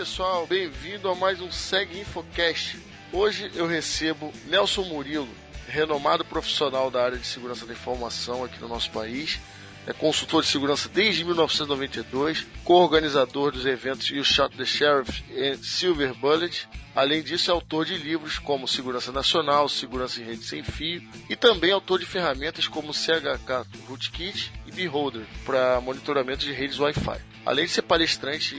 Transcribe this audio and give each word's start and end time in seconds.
pessoal, 0.00 0.46
bem-vindo 0.46 1.10
a 1.10 1.14
mais 1.14 1.42
um 1.42 1.52
Seg 1.52 2.00
Infocast. 2.00 2.78
Hoje 3.12 3.50
eu 3.54 3.66
recebo 3.66 4.32
Nelson 4.46 4.84
Murilo, 4.84 5.28
renomado 5.68 6.24
profissional 6.24 6.90
da 6.90 7.04
área 7.04 7.18
de 7.18 7.26
segurança 7.26 7.66
da 7.66 7.74
informação 7.74 8.42
aqui 8.42 8.58
no 8.62 8.66
nosso 8.66 8.90
país. 8.92 9.38
É 9.86 9.92
consultor 9.92 10.42
de 10.42 10.48
segurança 10.48 10.88
desde 10.88 11.22
1992, 11.22 12.46
co-organizador 12.64 13.52
dos 13.52 13.66
eventos 13.66 14.08
You 14.08 14.24
Shot 14.24 14.56
the 14.56 14.64
Sheriff 14.64 15.22
e 15.28 15.58
Silver 15.58 16.14
Bullet. 16.14 16.66
Além 16.96 17.22
disso, 17.22 17.50
é 17.50 17.52
autor 17.52 17.84
de 17.84 17.98
livros 17.98 18.38
como 18.38 18.66
Segurança 18.66 19.12
Nacional, 19.12 19.68
Segurança 19.68 20.18
em 20.18 20.24
Rede 20.24 20.44
Sem 20.44 20.62
Fio 20.62 21.06
e 21.28 21.36
também 21.36 21.72
autor 21.72 21.98
de 21.98 22.06
ferramentas 22.06 22.66
como 22.66 22.94
CHK 22.94 23.66
Rootkit 23.86 24.50
e 24.66 24.72
Beholder 24.72 25.26
para 25.44 25.78
monitoramento 25.82 26.46
de 26.46 26.52
redes 26.52 26.78
Wi-Fi. 26.78 27.29
Além 27.44 27.66
de 27.66 27.72
ser 27.72 27.82
palestrante 27.82 28.54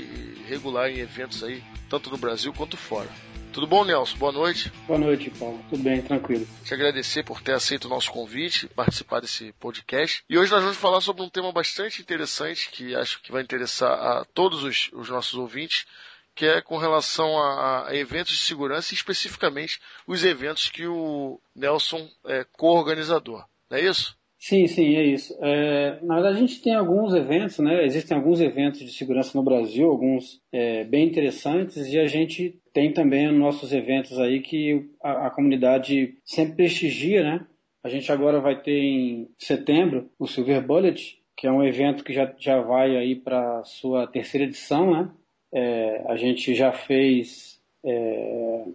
regular 0.47 0.89
em 0.89 0.99
eventos 0.99 1.43
aí, 1.43 1.63
tanto 1.89 2.09
no 2.09 2.17
Brasil 2.17 2.53
quanto 2.53 2.75
fora. 2.75 3.09
Tudo 3.53 3.67
bom, 3.67 3.83
Nelson? 3.83 4.17
Boa 4.17 4.31
noite. 4.31 4.71
Boa 4.87 4.97
noite, 4.97 5.29
Paulo. 5.29 5.63
Tudo 5.69 5.83
bem, 5.83 6.01
tranquilo. 6.01 6.47
Te 6.63 6.73
agradecer 6.73 7.23
por 7.23 7.41
ter 7.41 7.53
aceito 7.53 7.85
o 7.85 7.89
nosso 7.89 8.09
convite, 8.09 8.67
participar 8.67 9.19
desse 9.19 9.51
podcast. 9.59 10.23
E 10.29 10.37
hoje 10.37 10.51
nós 10.51 10.63
vamos 10.63 10.77
falar 10.77 11.01
sobre 11.01 11.21
um 11.21 11.29
tema 11.29 11.51
bastante 11.51 12.01
interessante 12.01 12.69
que 12.71 12.95
acho 12.95 13.21
que 13.21 13.31
vai 13.31 13.41
interessar 13.41 13.91
a 13.91 14.25
todos 14.33 14.63
os, 14.63 14.89
os 14.93 15.09
nossos 15.09 15.33
ouvintes, 15.33 15.85
que 16.33 16.45
é 16.45 16.61
com 16.61 16.77
relação 16.77 17.37
a, 17.37 17.89
a, 17.89 17.95
eventos 17.95 18.33
de 18.33 18.41
segurança 18.41 18.93
e 18.93 18.95
especificamente 18.95 19.81
os 20.07 20.23
eventos 20.23 20.69
que 20.69 20.87
o 20.87 21.37
Nelson 21.53 22.09
é 22.25 22.45
co-organizador. 22.53 23.45
Não 23.69 23.77
é 23.77 23.81
isso? 23.81 24.17
Sim, 24.43 24.65
sim, 24.65 24.95
é 24.95 25.03
isso. 25.03 25.37
É, 25.39 25.99
na 26.01 26.15
verdade, 26.15 26.37
a 26.37 26.39
gente 26.39 26.63
tem 26.63 26.73
alguns 26.73 27.13
eventos, 27.13 27.59
né? 27.59 27.85
Existem 27.85 28.17
alguns 28.17 28.41
eventos 28.41 28.79
de 28.79 28.91
segurança 28.91 29.37
no 29.37 29.43
Brasil, 29.43 29.87
alguns 29.87 30.41
é, 30.51 30.83
bem 30.83 31.07
interessantes, 31.07 31.85
e 31.87 31.99
a 31.99 32.07
gente 32.07 32.59
tem 32.73 32.91
também 32.91 33.31
nossos 33.31 33.71
eventos 33.71 34.17
aí 34.17 34.41
que 34.41 34.89
a, 34.99 35.27
a, 35.27 35.29
comunidade 35.29 36.17
sempre 36.25 36.55
prestigia, 36.55 37.21
né? 37.21 37.45
A 37.83 37.89
gente 37.89 38.11
agora 38.11 38.39
vai 38.39 38.59
ter 38.59 38.79
em 38.79 39.29
setembro 39.37 40.09
o 40.17 40.25
Silver 40.25 40.65
Bullet, 40.65 41.19
que 41.37 41.45
é 41.45 41.51
um 41.51 41.63
evento 41.63 42.03
que 42.03 42.11
já, 42.11 42.33
já 42.39 42.59
vai 42.61 42.97
aí 42.97 43.15
para 43.15 43.63
sua 43.63 44.07
terceira 44.07 44.47
edição, 44.47 44.91
né? 44.91 45.11
É, 45.53 46.03
a 46.07 46.15
gente 46.15 46.55
já 46.55 46.71
fez 46.71 47.61
é, 47.85 48.65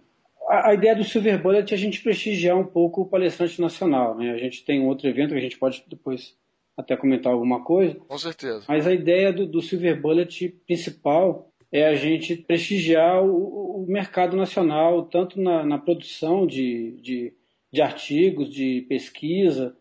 a, 0.49 0.71
a, 0.71 0.75
ideia 0.75 0.95
do 0.95 1.05
Silver 1.05 1.41
Bullet 1.43 1.73
é 1.73 1.77
a 1.77 1.79
gente 1.79 2.03
prestigiar 2.03 2.57
um 2.57 2.65
pouco 2.65 3.03
o 3.03 3.07
palestrante 3.07 3.61
nacional. 3.61 4.17
Né? 4.17 4.33
A 4.33 4.39
gente 4.39 4.65
tem 4.65 4.81
um 4.81 4.87
outro 4.87 5.09
evento 5.09 5.31
que 5.31 5.39
a 5.39 5.43
gente 5.43 5.59
pode 5.59 5.85
depois 5.89 6.37
até 6.77 6.97
comentar 6.97 7.33
alguma 7.33 7.65
coisa. 7.65 7.95
Com 7.95 8.19
certeza. 8.19 8.65
Mas 8.69 8.87
a 8.87 8.93
ideia 8.93 9.33
do, 9.33 9.47
do 9.47 9.63
Silver 9.63 10.01
Bullet 10.01 10.49
principal 10.67 11.51
é 11.73 11.87
a 11.87 11.95
gente 11.95 12.37
prestigiar 12.37 13.25
o, 13.25 13.83
o 13.83 13.87
mercado 13.89 14.37
nacional, 14.37 15.05
tanto 15.05 15.41
na, 15.41 15.65
na 15.65 15.79
produção 15.79 16.47
de, 16.47 16.93
de, 17.01 17.33
de, 17.73 17.83
artigos, 17.83 18.51
de 18.51 18.83
pesquisa, 18.89 19.77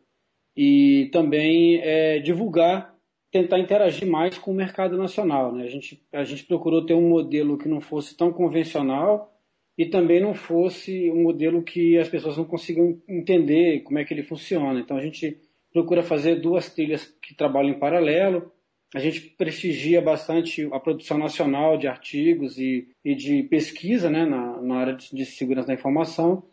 e 0.55 1.09
também 1.11 1.79
é, 1.81 2.19
divulgar, 2.19 2.95
tentar 3.31 3.59
interagir 3.59 4.07
mais 4.07 4.37
com 4.37 4.51
o 4.51 4.55
mercado 4.55 4.97
nacional. 4.97 5.53
Né? 5.53 5.65
A, 5.65 5.69
gente, 5.69 6.01
a 6.13 6.23
gente 6.23 6.45
procurou 6.45 6.85
ter 6.85 6.93
um 6.93 7.09
modelo 7.09 7.57
que 7.57 7.67
não 7.67 7.81
fosse 7.81 8.15
tão 8.15 8.31
convencional, 8.31 9.34
e 9.77 9.85
também 9.85 10.21
não 10.21 10.33
fosse 10.33 11.11
um 11.11 11.23
modelo 11.23 11.61
que 11.61 11.97
as 11.97 12.07
pessoas 12.07 12.37
não 12.37 12.45
consigam 12.45 13.01
entender 13.07 13.81
como 13.81 13.99
é 13.99 14.05
que 14.05 14.13
ele 14.13 14.23
funciona. 14.23 14.79
Então 14.79 14.95
a 14.95 15.01
gente 15.01 15.37
procura 15.73 16.01
fazer 16.01 16.35
duas 16.35 16.73
trilhas 16.73 17.05
que 17.21 17.35
trabalham 17.35 17.71
em 17.71 17.79
paralelo. 17.79 18.51
A 18.93 18.99
gente 18.99 19.19
prestigia 19.19 20.01
bastante 20.01 20.69
a 20.71 20.79
produção 20.79 21.17
nacional 21.17 21.77
de 21.77 21.87
artigos 21.87 22.57
e, 22.57 22.87
e 23.03 23.13
de 23.13 23.43
pesquisa 23.43 24.09
né, 24.09 24.25
na, 24.25 24.61
na 24.61 24.77
área 24.77 24.93
de, 24.93 25.13
de 25.13 25.25
segurança 25.25 25.67
da 25.67 25.73
informação. 25.73 26.43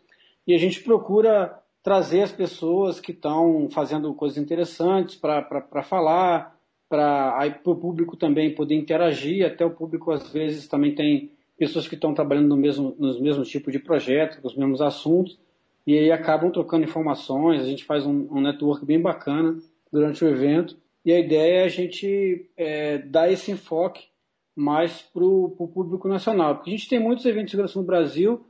E 0.45 0.53
a 0.53 0.57
gente 0.57 0.83
procura 0.83 1.57
trazer 1.81 2.21
as 2.21 2.31
pessoas 2.31 2.99
que 2.99 3.11
estão 3.11 3.69
fazendo 3.71 4.13
coisas 4.13 4.37
interessantes 4.37 5.15
para 5.15 5.83
falar, 5.83 6.57
para 6.89 7.49
o 7.65 7.75
público 7.75 8.17
também 8.17 8.53
poder 8.53 8.75
interagir. 8.75 9.45
Até 9.45 9.65
o 9.65 9.71
público, 9.71 10.11
às 10.11 10.31
vezes, 10.31 10.67
também 10.67 10.93
tem 10.95 11.31
pessoas 11.57 11.87
que 11.87 11.95
estão 11.95 12.13
trabalhando 12.13 12.49
no 12.49 12.57
mesmo, 12.57 12.95
nos 12.97 13.19
mesmos 13.19 13.49
tipos 13.49 13.71
de 13.71 13.79
projetos, 13.79 14.37
com 14.37 14.47
os 14.47 14.55
mesmos 14.55 14.81
assuntos, 14.81 15.39
e 15.85 15.97
aí 15.97 16.11
acabam 16.11 16.51
trocando 16.51 16.85
informações, 16.85 17.61
a 17.61 17.65
gente 17.65 17.83
faz 17.83 18.05
um, 18.05 18.27
um 18.31 18.41
network 18.41 18.85
bem 18.85 19.01
bacana 19.01 19.57
durante 19.91 20.23
o 20.23 20.27
evento, 20.27 20.77
e 21.05 21.11
a 21.11 21.19
ideia 21.19 21.61
é 21.61 21.63
a 21.65 21.69
gente 21.69 22.49
é, 22.55 22.97
dar 22.99 23.31
esse 23.31 23.51
enfoque 23.51 24.07
mais 24.55 25.01
para 25.01 25.23
o 25.23 25.49
público 25.73 26.07
nacional, 26.07 26.55
porque 26.55 26.69
a 26.69 26.73
gente 26.73 26.89
tem 26.89 26.99
muitos 26.99 27.25
eventos 27.25 27.47
de 27.47 27.51
segurança 27.51 27.79
no 27.79 27.85
Brasil 27.85 28.45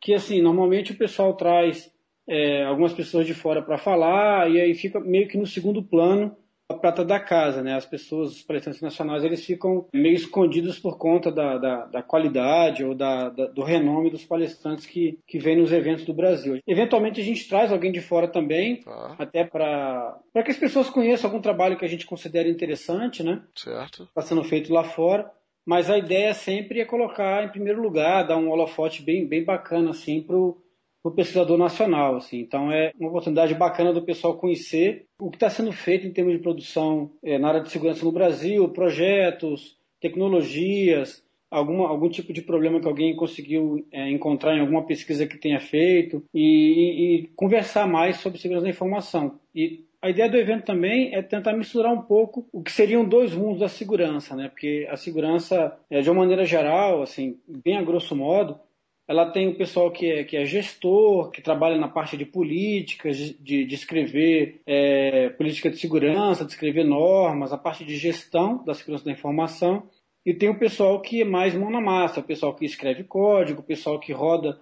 que, 0.00 0.14
assim, 0.14 0.40
normalmente 0.40 0.92
o 0.92 0.96
pessoal 0.96 1.34
traz 1.34 1.92
é, 2.26 2.64
algumas 2.64 2.92
pessoas 2.92 3.26
de 3.26 3.34
fora 3.34 3.60
para 3.60 3.76
falar, 3.76 4.50
e 4.50 4.60
aí 4.60 4.74
fica 4.74 5.00
meio 5.00 5.26
que 5.28 5.36
no 5.36 5.46
segundo 5.46 5.82
plano 5.82 6.36
a 6.70 6.74
prata 6.74 7.02
da 7.02 7.18
casa, 7.18 7.62
né? 7.62 7.74
As 7.74 7.86
pessoas, 7.86 8.32
os 8.32 8.42
palestrantes 8.42 8.82
nacionais, 8.82 9.24
eles 9.24 9.44
ficam 9.44 9.86
meio 9.92 10.14
escondidos 10.14 10.78
por 10.78 10.98
conta 10.98 11.32
da, 11.32 11.56
da, 11.56 11.86
da 11.86 12.02
qualidade 12.02 12.84
ou 12.84 12.94
da, 12.94 13.30
da, 13.30 13.46
do 13.46 13.62
renome 13.62 14.10
dos 14.10 14.24
palestrantes 14.24 14.84
que, 14.84 15.18
que 15.26 15.38
vêm 15.38 15.56
nos 15.56 15.72
eventos 15.72 16.04
do 16.04 16.12
Brasil. 16.12 16.60
Eventualmente 16.66 17.20
a 17.20 17.24
gente 17.24 17.48
traz 17.48 17.72
alguém 17.72 17.90
de 17.90 18.02
fora 18.02 18.28
também, 18.28 18.82
ah. 18.86 19.16
até 19.18 19.44
para 19.44 20.20
que 20.44 20.50
as 20.50 20.58
pessoas 20.58 20.90
conheçam 20.90 21.30
algum 21.30 21.40
trabalho 21.40 21.78
que 21.78 21.86
a 21.86 21.88
gente 21.88 22.04
considere 22.04 22.50
interessante, 22.50 23.22
né? 23.22 23.42
Certo. 23.54 24.02
Está 24.02 24.20
sendo 24.20 24.44
feito 24.44 24.72
lá 24.72 24.84
fora. 24.84 25.30
Mas 25.66 25.90
a 25.90 25.98
ideia 25.98 26.32
sempre 26.32 26.80
é 26.80 26.84
colocar 26.86 27.44
em 27.44 27.50
primeiro 27.50 27.82
lugar, 27.82 28.26
dar 28.26 28.38
um 28.38 28.48
holofote 28.48 29.02
bem, 29.02 29.26
bem 29.26 29.44
bacana 29.44 29.90
assim 29.90 30.22
para 30.22 30.34
o 31.08 31.14
pesquisador 31.14 31.58
nacional. 31.58 32.16
Assim. 32.16 32.38
Então 32.38 32.72
é 32.72 32.92
uma 32.98 33.10
oportunidade 33.10 33.54
bacana 33.54 33.92
do 33.92 34.02
pessoal 34.02 34.36
conhecer 34.36 35.06
o 35.20 35.30
que 35.30 35.36
está 35.36 35.50
sendo 35.50 35.72
feito 35.72 36.06
em 36.06 36.12
termos 36.12 36.34
de 36.34 36.40
produção 36.40 37.10
é, 37.22 37.38
na 37.38 37.48
área 37.48 37.60
de 37.60 37.70
segurança 37.70 38.04
no 38.04 38.12
Brasil, 38.12 38.68
projetos, 38.68 39.76
tecnologias, 40.00 41.22
alguma, 41.50 41.88
algum 41.88 42.08
tipo 42.08 42.32
de 42.32 42.42
problema 42.42 42.80
que 42.80 42.86
alguém 42.86 43.16
conseguiu 43.16 43.86
é, 43.92 44.10
encontrar 44.10 44.56
em 44.56 44.60
alguma 44.60 44.84
pesquisa 44.84 45.26
que 45.26 45.38
tenha 45.38 45.60
feito 45.60 46.22
e, 46.32 46.40
e, 46.40 47.14
e, 47.14 47.26
conversar 47.34 47.86
mais 47.86 48.16
sobre 48.18 48.38
segurança 48.38 48.64
da 48.64 48.70
informação. 48.70 49.38
E 49.54 49.84
a 50.00 50.10
ideia 50.10 50.30
do 50.30 50.36
evento 50.36 50.64
também 50.64 51.14
é 51.14 51.22
tentar 51.22 51.54
misturar 51.54 51.92
um 51.92 52.02
pouco 52.02 52.46
o 52.52 52.62
que 52.62 52.70
seriam 52.70 53.04
dois 53.04 53.34
mundos 53.34 53.58
da 53.58 53.68
segurança, 53.68 54.36
né? 54.36 54.48
Porque 54.48 54.86
a 54.88 54.96
segurança, 54.96 55.76
é, 55.90 56.00
de 56.00 56.08
uma 56.08 56.20
maneira 56.20 56.44
geral, 56.44 57.02
assim, 57.02 57.36
bem 57.48 57.76
a 57.76 57.82
grosso 57.82 58.14
modo, 58.14 58.60
ela 59.08 59.30
tem 59.30 59.48
o 59.48 59.56
pessoal 59.56 59.90
que 59.90 60.06
é, 60.06 60.22
que 60.22 60.36
é 60.36 60.44
gestor, 60.44 61.30
que 61.30 61.40
trabalha 61.40 61.78
na 61.78 61.88
parte 61.88 62.14
de 62.14 62.26
políticas, 62.26 63.16
de, 63.16 63.64
de 63.64 63.74
escrever 63.74 64.60
é, 64.66 65.30
política 65.30 65.70
de 65.70 65.78
segurança, 65.78 66.44
de 66.44 66.52
escrever 66.52 66.84
normas, 66.84 67.50
a 67.50 67.56
parte 67.56 67.86
de 67.86 67.96
gestão 67.96 68.62
da 68.64 68.74
segurança 68.74 69.06
da 69.06 69.10
informação. 69.10 69.88
E 70.26 70.34
tem 70.34 70.50
o 70.50 70.58
pessoal 70.58 71.00
que 71.00 71.22
é 71.22 71.24
mais 71.24 71.54
mão 71.54 71.70
na 71.70 71.80
massa, 71.80 72.20
o 72.20 72.22
pessoal 72.24 72.54
que 72.54 72.66
escreve 72.66 73.02
código, 73.02 73.62
o 73.62 73.64
pessoal 73.64 73.98
que 73.98 74.12
roda 74.12 74.60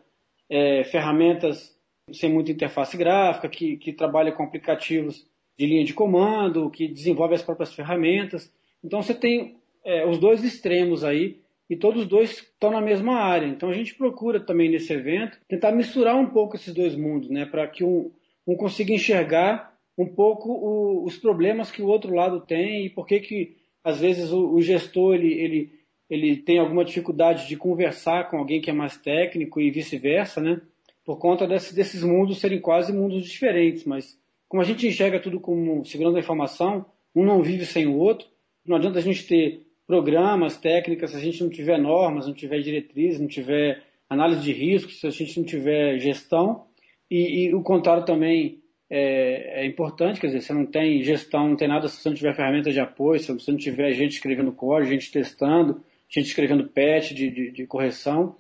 é, 0.49 0.84
ferramentas 0.84 1.77
sem 2.13 2.33
muita 2.33 2.53
interface 2.53 2.97
gráfica, 2.97 3.49
que, 3.49 3.77
que 3.78 3.93
trabalha 3.93 4.31
com 4.31 4.45
aplicativos 4.45 5.27
de 5.59 5.67
linha 5.67 5.84
de 5.84 5.93
comando, 5.93 6.71
que 6.71 6.87
desenvolve 6.87 7.34
as 7.34 7.43
próprias 7.43 7.75
ferramentas. 7.75 8.53
Então 8.84 9.03
você 9.03 9.13
tem 9.13 9.57
é, 9.84 10.07
os 10.07 10.19
dois 10.19 10.45
extremos 10.45 11.03
aí 11.03 11.41
e 11.69 11.77
todos 11.77 12.06
dois 12.06 12.31
estão 12.38 12.71
na 12.71 12.81
mesma 12.81 13.15
área. 13.15 13.47
Então 13.47 13.69
a 13.69 13.75
gente 13.75 13.94
procura 13.94 14.41
também 14.41 14.71
nesse 14.71 14.93
evento 14.93 15.38
tentar 15.48 15.72
misturar 15.72 16.16
um 16.16 16.27
pouco 16.27 16.57
esses 16.57 16.72
dois 16.72 16.95
mundos, 16.95 17.28
né, 17.28 17.45
para 17.45 17.66
que 17.66 17.84
um, 17.84 18.10
um, 18.47 18.57
consiga 18.57 18.92
enxergar 18.92 19.74
um 19.98 20.07
pouco 20.07 20.51
o, 20.51 21.04
os 21.04 21.16
problemas 21.16 21.71
que 21.71 21.83
o 21.83 21.86
outro 21.86 22.15
lado 22.15 22.41
tem 22.41 22.86
e 22.86 22.91
por 22.91 23.07
que 23.07 23.21
que 23.21 23.57
às 23.83 24.01
vezes 24.01 24.30
o, 24.33 24.54
o, 24.54 24.60
gestor 24.60 25.15
ele, 25.15 25.33
ele, 25.34 25.72
ele 26.09 26.36
tem 26.36 26.59
alguma 26.59 26.84
dificuldade 26.84 27.48
de 27.48 27.57
conversar 27.57 28.30
com 28.30 28.39
alguém 28.39 28.60
que 28.60 28.71
é 28.71 28.72
mais 28.72 28.97
técnico 28.97 29.60
e 29.60 29.71
vice-versa, 29.71 30.41
né, 30.41 30.60
por 31.04 31.19
conta 31.19 31.47
desse, 31.47 31.74
desses 31.74 32.03
mundos 32.03 32.39
serem 32.39 32.60
quase 32.60 32.92
mundos 32.92 33.24
diferentes, 33.24 33.84
mas 33.84 34.19
como 34.48 34.62
a 34.62 34.65
gente 34.65 34.86
enxerga 34.86 35.19
tudo 35.19 35.41
como 35.41 35.84
segurança 35.84 36.15
da 36.15 36.21
informação, 36.21 36.86
um 37.15 37.24
não 37.24 37.42
vive 37.42 37.65
sem 37.65 37.86
o 37.86 37.97
outro, 37.97 38.28
não 38.65 38.77
adianta 38.77 38.98
a 38.98 39.03
gente 39.03 39.27
ter 39.27 39.66
programas, 39.86 40.56
técnicas, 40.56 41.10
se 41.10 41.16
a 41.16 41.21
gente 41.21 41.42
não 41.42 41.50
tiver 41.50 41.78
normas, 41.78 42.27
não 42.27 42.34
tiver 42.34 42.60
diretrizes, 42.60 43.21
não 43.21 43.28
tiver 43.28 43.83
análise 44.09 44.42
de 44.42 44.53
riscos, 44.53 45.00
se 45.00 45.06
a 45.06 45.10
gente 45.10 45.38
não 45.38 45.47
tiver 45.47 45.98
gestão, 45.98 46.66
e, 47.10 47.47
e 47.47 47.54
o 47.54 47.62
contrário 47.62 48.04
também 48.04 48.60
é, 48.91 49.62
é, 49.62 49.66
importante, 49.66 50.21
quer 50.21 50.28
dizer, 50.28 50.41
você 50.41 50.53
não 50.53 50.66
tem 50.66 51.03
gestão, 51.03 51.48
não 51.48 51.56
tem 51.56 51.68
nada 51.68 51.88
se 51.88 52.00
você 52.00 52.09
não 52.09 52.16
tiver 52.16 52.34
ferramenta 52.34 52.71
de 52.71 52.80
apoio, 52.80 53.21
se 53.21 53.33
você 53.33 53.50
não 53.50 53.59
tiver 53.59 53.92
gente 53.92 54.12
escrevendo 54.12 54.53
código, 54.53 54.92
gente 54.92 55.10
testando, 55.10 55.80
gente 56.09 56.27
escrevendo 56.27 56.68
patch 56.68 57.12
de, 57.12 57.30
de, 57.30 57.50
de 57.50 57.66
correção. 57.66 58.36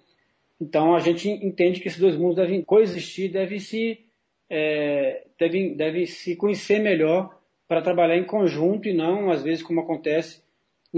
Então 0.60 0.94
a 0.94 1.00
gente 1.00 1.28
entende 1.28 1.80
que 1.80 1.88
esses 1.88 2.00
dois 2.00 2.16
mundos 2.16 2.36
devem 2.36 2.62
coexistir, 2.62 3.30
devem 3.30 3.58
se, 3.58 3.98
é, 4.48 5.24
devem, 5.38 5.76
devem 5.76 6.06
se 6.06 6.36
conhecer 6.36 6.80
melhor 6.80 7.36
para 7.68 7.82
trabalhar 7.82 8.16
em 8.16 8.24
conjunto 8.24 8.88
e 8.88 8.94
não, 8.94 9.30
às 9.30 9.42
vezes, 9.42 9.62
como 9.62 9.80
acontece, 9.80 10.40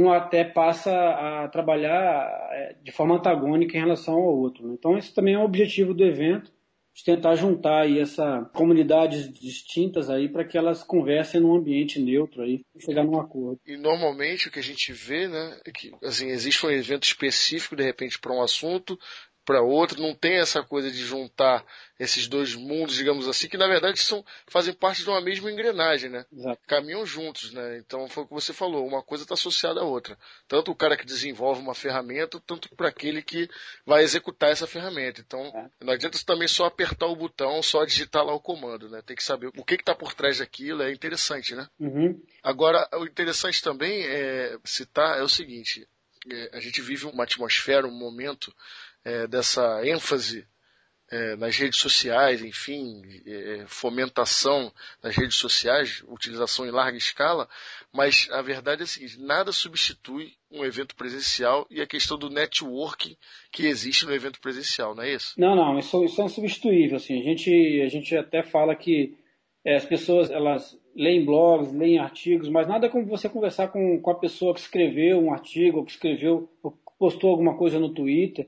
um 0.03 0.13
até 0.13 0.45
passa 0.45 0.93
a 0.93 1.49
trabalhar 1.49 2.29
é, 2.53 2.77
de 2.83 2.93
forma 2.93 3.17
antagônica 3.17 3.77
em 3.77 3.81
relação 3.81 4.15
ao 4.15 4.37
outro. 4.37 4.67
Né? 4.67 4.75
Então, 4.79 4.97
esse 4.97 5.15
também 5.15 5.35
é 5.35 5.39
o 5.39 5.45
objetivo 5.45 5.93
do 5.93 6.05
evento, 6.05 6.53
de 6.99 7.05
tentar 7.05 7.37
juntar 7.37 7.83
aí 7.83 8.01
essa 8.01 8.51
comunidades 8.53 9.33
distintas 9.33 10.11
aí 10.11 10.29
para 10.29 10.45
que 10.45 10.59
elas 10.59 10.83
conversem 10.83 11.41
num 11.41 11.55
ambiente 11.55 12.01
neutro 12.01 12.43
aí 12.43 12.61
chegar 12.77 13.05
num 13.05 13.21
acordo. 13.21 13.61
E 13.65 13.77
normalmente 13.77 14.49
o 14.49 14.51
que 14.51 14.59
a 14.59 14.63
gente 14.63 14.93
vê, 14.93 15.29
né, 15.29 15.61
é 15.65 15.71
que 15.71 15.93
assim, 16.03 16.27
existe 16.31 16.67
um 16.67 16.71
evento 16.71 17.05
específico 17.05 17.77
de 17.77 17.85
repente 17.85 18.19
para 18.19 18.33
um 18.33 18.43
assunto, 18.43 18.99
para 19.49 19.63
outro, 19.63 20.03
não 20.03 20.15
tem 20.15 20.35
essa 20.35 20.63
coisa 20.63 20.91
de 20.91 20.99
juntar 20.99 21.65
esses 21.99 22.29
dois 22.29 22.55
mundos, 22.55 22.97
digamos 22.97 23.27
assim, 23.27 23.49
que 23.49 23.57
na 23.57 23.67
verdade 23.67 23.99
são, 23.99 24.23
fazem 24.47 24.75
parte 24.75 25.03
de 25.03 25.09
uma 25.09 25.23
mesma 25.23 25.51
engrenagem, 25.51 26.11
né? 26.11 26.27
Exato. 26.31 26.61
Caminham 26.67 27.07
juntos, 27.07 27.51
né? 27.55 27.79
Então 27.79 28.07
foi 28.11 28.25
o 28.25 28.27
que 28.27 28.35
você 28.35 28.53
falou, 28.53 28.87
uma 28.87 29.03
coisa 29.03 29.25
está 29.25 29.33
associada 29.33 29.81
à 29.81 29.85
outra. 29.85 30.19
Tanto 30.47 30.71
o 30.71 30.75
cara 30.75 30.99
que 30.99 31.07
desenvolve 31.07 31.63
uma 31.63 31.75
ferramenta, 31.75 32.39
tanto 32.47 32.69
para 32.77 32.91
aquele 32.91 33.23
que 33.23 33.49
vai 33.87 34.03
executar 34.03 34.51
essa 34.51 34.67
ferramenta. 34.67 35.23
Então 35.23 35.41
é. 35.41 35.71
não 35.83 35.95
adianta 35.95 36.19
também 36.27 36.47
só 36.47 36.67
apertar 36.67 37.07
o 37.07 37.17
botão, 37.17 37.63
só 37.63 37.87
digitar 37.87 38.27
lá 38.27 38.35
o 38.35 38.41
comando, 38.41 38.91
né? 38.91 39.01
Tem 39.01 39.17
que 39.17 39.25
saber 39.25 39.47
o 39.47 39.65
que 39.65 39.77
está 39.77 39.95
por 39.95 40.13
trás 40.13 40.41
daquilo, 40.41 40.83
é 40.83 40.93
interessante, 40.93 41.55
né? 41.55 41.67
Uhum. 41.81 42.23
Agora, 42.43 42.87
o 42.93 43.07
interessante 43.07 43.63
também 43.63 44.05
é 44.05 44.59
citar 44.63 45.19
é 45.19 45.23
o 45.23 45.29
seguinte, 45.29 45.89
é, 46.31 46.51
a 46.53 46.61
gente 46.61 46.83
vive 46.83 47.07
uma 47.07 47.25
atmosfera, 47.25 47.87
um 47.87 47.99
momento 47.99 48.55
é, 49.05 49.27
dessa 49.27 49.87
ênfase 49.87 50.47
é, 51.11 51.37
nas 51.37 51.57
redes 51.57 51.79
sociais, 51.79 52.43
enfim, 52.43 53.03
é, 53.27 53.65
fomentação 53.67 54.71
nas 55.03 55.17
redes 55.17 55.37
sociais, 55.37 56.03
utilização 56.07 56.67
em 56.67 56.71
larga 56.71 56.99
escala, 56.99 57.49
mas 57.93 58.29
a 58.31 58.43
verdade 58.43 58.83
é 58.83 58.85
a 58.85 58.87
seguinte: 58.87 59.19
nada 59.19 59.51
substitui 59.51 60.33
um 60.51 60.65
evento 60.65 60.95
presencial 60.95 61.67
e 61.71 61.81
a 61.81 61.87
questão 61.87 62.19
do 62.19 62.29
networking 62.29 63.17
que 63.51 63.67
existe 63.67 64.05
no 64.05 64.15
evento 64.15 64.41
presencial, 64.41 64.95
não 64.95 65.03
é 65.03 65.15
isso? 65.15 65.35
Não, 65.39 65.57
não, 65.57 65.79
isso, 65.79 66.05
isso 66.05 66.21
é 66.21 66.25
insubstituível. 66.25 66.97
Assim, 66.97 67.21
a, 67.21 67.25
gente, 67.25 67.81
a 67.83 67.89
gente 67.89 68.17
até 68.17 68.43
fala 68.43 68.75
que 68.75 69.17
é, 69.65 69.77
as 69.77 69.85
pessoas 69.87 70.31
elas 70.31 70.79
leem 70.95 71.25
blogs, 71.25 71.73
leem 71.73 71.99
artigos, 71.99 72.49
mas 72.51 72.69
nada 72.69 72.89
como 72.89 73.07
você 73.07 73.29
conversar 73.29 73.69
com, 73.69 74.01
com 74.01 74.11
a 74.11 74.19
pessoa 74.19 74.53
que 74.53 74.61
escreveu 74.61 75.19
um 75.19 75.33
artigo, 75.33 75.79
ou 75.79 75.85
que 75.85 75.93
escreveu, 75.93 76.51
ou 76.63 76.77
postou 76.99 77.31
alguma 77.31 77.57
coisa 77.57 77.79
no 77.79 77.95
Twitter 77.95 78.47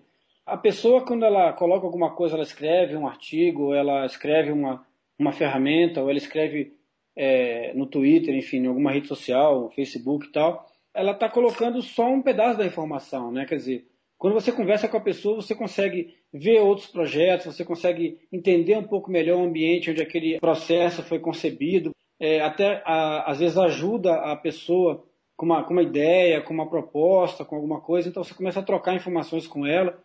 a 0.50 0.56
pessoa, 0.56 1.04
quando 1.04 1.24
ela 1.24 1.52
coloca 1.52 1.86
alguma 1.86 2.10
coisa, 2.10 2.34
ela 2.34 2.42
escreve 2.42 2.96
um 2.96 3.06
artigo, 3.06 3.72
ela 3.72 4.04
escreve 4.04 4.50
uma, 4.50 4.84
uma 5.18 5.32
ferramenta, 5.32 6.02
ou 6.02 6.10
ela 6.10 6.18
escreve 6.18 6.72
é, 7.16 7.72
no 7.74 7.86
Twitter, 7.86 8.34
enfim, 8.34 8.58
em 8.58 8.66
alguma 8.66 8.90
rede 8.90 9.06
social, 9.06 9.70
Facebook 9.70 10.26
e 10.26 10.32
tal, 10.32 10.66
ela 10.92 11.12
está 11.12 11.28
colocando 11.28 11.80
só 11.82 12.08
um 12.08 12.20
pedaço 12.20 12.58
da 12.58 12.66
informação, 12.66 13.30
né? 13.30 13.46
Quer 13.46 13.56
dizer, 13.56 13.86
quando 14.18 14.34
você 14.34 14.50
conversa 14.50 14.88
com 14.88 14.96
a 14.96 15.00
pessoa, 15.00 15.36
você 15.36 15.54
consegue 15.54 16.14
ver 16.32 16.60
outros 16.60 16.88
projetos, 16.88 17.46
você 17.46 17.64
consegue 17.64 18.18
entender 18.32 18.76
um 18.76 18.86
pouco 18.86 19.10
melhor 19.10 19.38
o 19.38 19.44
ambiente 19.44 19.90
onde 19.90 20.02
aquele 20.02 20.40
processo 20.40 21.02
foi 21.02 21.20
concebido, 21.20 21.92
é, 22.18 22.40
até 22.40 22.82
a, 22.84 23.30
às 23.30 23.38
vezes 23.38 23.56
ajuda 23.56 24.14
a 24.14 24.36
pessoa 24.36 25.04
com 25.36 25.46
uma, 25.46 25.62
com 25.62 25.72
uma 25.72 25.82
ideia, 25.82 26.42
com 26.42 26.52
uma 26.52 26.68
proposta, 26.68 27.44
com 27.44 27.56
alguma 27.56 27.80
coisa, 27.80 28.08
então 28.08 28.22
você 28.22 28.34
começa 28.34 28.60
a 28.60 28.64
trocar 28.64 28.94
informações 28.94 29.46
com 29.46 29.64
ela 29.64 29.98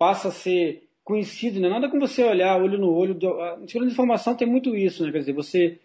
passa 0.00 0.28
a 0.28 0.32
ser 0.32 0.88
conhecido, 1.04 1.60
né? 1.60 1.68
Nada 1.68 1.90
com 1.90 2.00
você 2.00 2.24
olhar 2.24 2.58
olho 2.58 2.78
no 2.78 2.90
olho. 2.90 3.14
Do... 3.14 3.38
A 3.38 3.56
segurança 3.66 3.86
de 3.88 3.92
informação 3.92 4.34
tem 4.34 4.48
muito 4.48 4.74
isso, 4.74 5.04
né? 5.04 5.12
Quer 5.12 5.18
dizer, 5.18 5.34
você, 5.34 5.78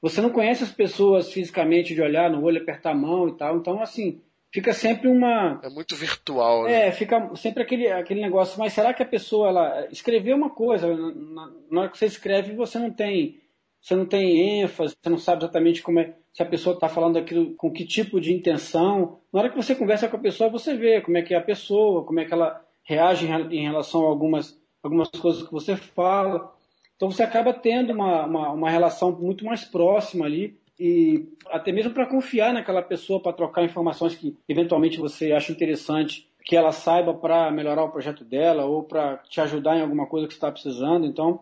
você 0.00 0.20
não 0.20 0.30
conhece 0.30 0.64
as 0.64 0.72
pessoas 0.72 1.32
fisicamente 1.32 1.94
de 1.94 2.02
olhar 2.02 2.28
no 2.28 2.42
olho, 2.42 2.60
apertar 2.60 2.90
a 2.90 2.94
mão 2.94 3.28
e 3.28 3.36
tal. 3.36 3.56
Então, 3.56 3.80
assim, 3.80 4.20
fica 4.52 4.72
sempre 4.72 5.06
uma. 5.06 5.60
É 5.62 5.68
muito 5.68 5.94
virtual, 5.94 6.64
né? 6.64 6.88
É, 6.88 6.92
fica 6.92 7.30
sempre 7.36 7.62
aquele, 7.62 7.86
aquele 7.86 8.20
negócio. 8.20 8.58
Mas 8.58 8.72
será 8.72 8.92
que 8.92 9.02
a 9.04 9.06
pessoa, 9.06 9.48
ela 9.48 9.86
escreveu 9.92 10.36
uma 10.36 10.50
coisa? 10.50 10.88
Na, 10.96 11.52
na 11.70 11.80
hora 11.82 11.90
que 11.90 11.98
você 11.98 12.06
escreve, 12.06 12.56
você 12.56 12.80
não 12.80 12.90
tem. 12.90 13.40
Você 13.80 13.94
não 13.94 14.06
tem 14.06 14.60
ênfase, 14.62 14.94
você 15.00 15.10
não 15.10 15.18
sabe 15.18 15.42
exatamente 15.42 15.82
como 15.82 16.00
é, 16.00 16.14
se 16.32 16.42
a 16.42 16.46
pessoa 16.46 16.74
está 16.74 16.88
falando 16.88 17.16
aquilo 17.16 17.54
com 17.54 17.70
que 17.70 17.84
tipo 17.84 18.20
de 18.20 18.32
intenção. 18.32 19.18
Na 19.32 19.40
hora 19.40 19.50
que 19.50 19.56
você 19.56 19.74
conversa 19.74 20.08
com 20.08 20.16
a 20.16 20.20
pessoa, 20.20 20.50
você 20.50 20.76
vê 20.76 21.00
como 21.00 21.16
é 21.16 21.22
que 21.22 21.34
é 21.34 21.36
a 21.36 21.42
pessoa, 21.42 22.04
como 22.04 22.18
é 22.18 22.24
que 22.24 22.32
ela 22.32 22.64
reage 22.84 23.26
em 23.26 23.62
relação 23.62 24.04
a 24.04 24.08
algumas, 24.08 24.58
algumas 24.82 25.08
coisas 25.08 25.42
que 25.42 25.52
você 25.52 25.76
fala. 25.76 26.52
Então 26.96 27.10
você 27.10 27.22
acaba 27.22 27.52
tendo 27.52 27.92
uma, 27.92 28.26
uma, 28.26 28.52
uma 28.52 28.70
relação 28.70 29.12
muito 29.12 29.44
mais 29.44 29.64
próxima 29.64 30.24
ali 30.26 30.60
e 30.78 31.28
até 31.46 31.70
mesmo 31.72 31.92
para 31.92 32.06
confiar 32.06 32.52
naquela 32.52 32.82
pessoa 32.82 33.20
para 33.20 33.32
trocar 33.32 33.64
informações 33.64 34.14
que 34.14 34.36
eventualmente 34.48 34.98
você 34.98 35.32
acha 35.32 35.52
interessante 35.52 36.28
que 36.44 36.56
ela 36.56 36.72
saiba 36.72 37.14
para 37.14 37.50
melhorar 37.50 37.84
o 37.84 37.90
projeto 37.90 38.24
dela 38.24 38.64
ou 38.64 38.82
para 38.82 39.18
te 39.18 39.40
ajudar 39.40 39.76
em 39.76 39.82
alguma 39.82 40.06
coisa 40.06 40.26
que 40.26 40.32
está 40.32 40.50
precisando. 40.50 41.06
Então 41.06 41.40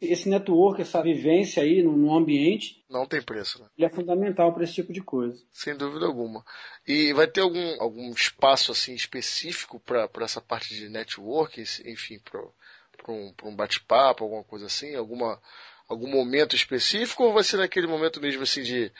esse 0.00 0.28
network, 0.28 0.80
essa 0.80 1.02
vivência 1.02 1.62
aí 1.62 1.82
no, 1.82 2.14
ambiente. 2.14 2.82
Não 2.88 3.06
tem 3.06 3.20
preço, 3.20 3.60
né? 3.60 3.68
Ele 3.76 3.86
é 3.86 3.90
fundamental 3.90 4.52
para 4.52 4.64
esse 4.64 4.74
tipo 4.74 4.92
de 4.92 5.02
coisa. 5.02 5.38
Sem 5.52 5.76
dúvida 5.76 6.06
alguma. 6.06 6.44
E 6.86 7.12
vai 7.12 7.26
ter 7.26 7.42
algum, 7.42 7.80
algum 7.80 8.10
espaço 8.10 8.72
assim 8.72 8.94
específico 8.94 9.78
para 9.80 10.08
essa 10.22 10.40
parte 10.40 10.74
de 10.74 10.88
network, 10.88 11.62
enfim, 11.84 12.18
para 12.18 13.12
um, 13.12 13.32
um 13.44 13.54
bate-papo, 13.54 14.24
alguma 14.24 14.44
coisa 14.44 14.66
assim? 14.66 14.94
Alguma, 14.94 15.40
algum 15.86 16.08
momento 16.08 16.56
específico 16.56 17.24
ou 17.24 17.34
vai 17.34 17.44
ser 17.44 17.58
naquele 17.58 17.86
momento 17.86 18.20
mesmo 18.20 18.42
assim 18.42 18.62
de 18.62 18.90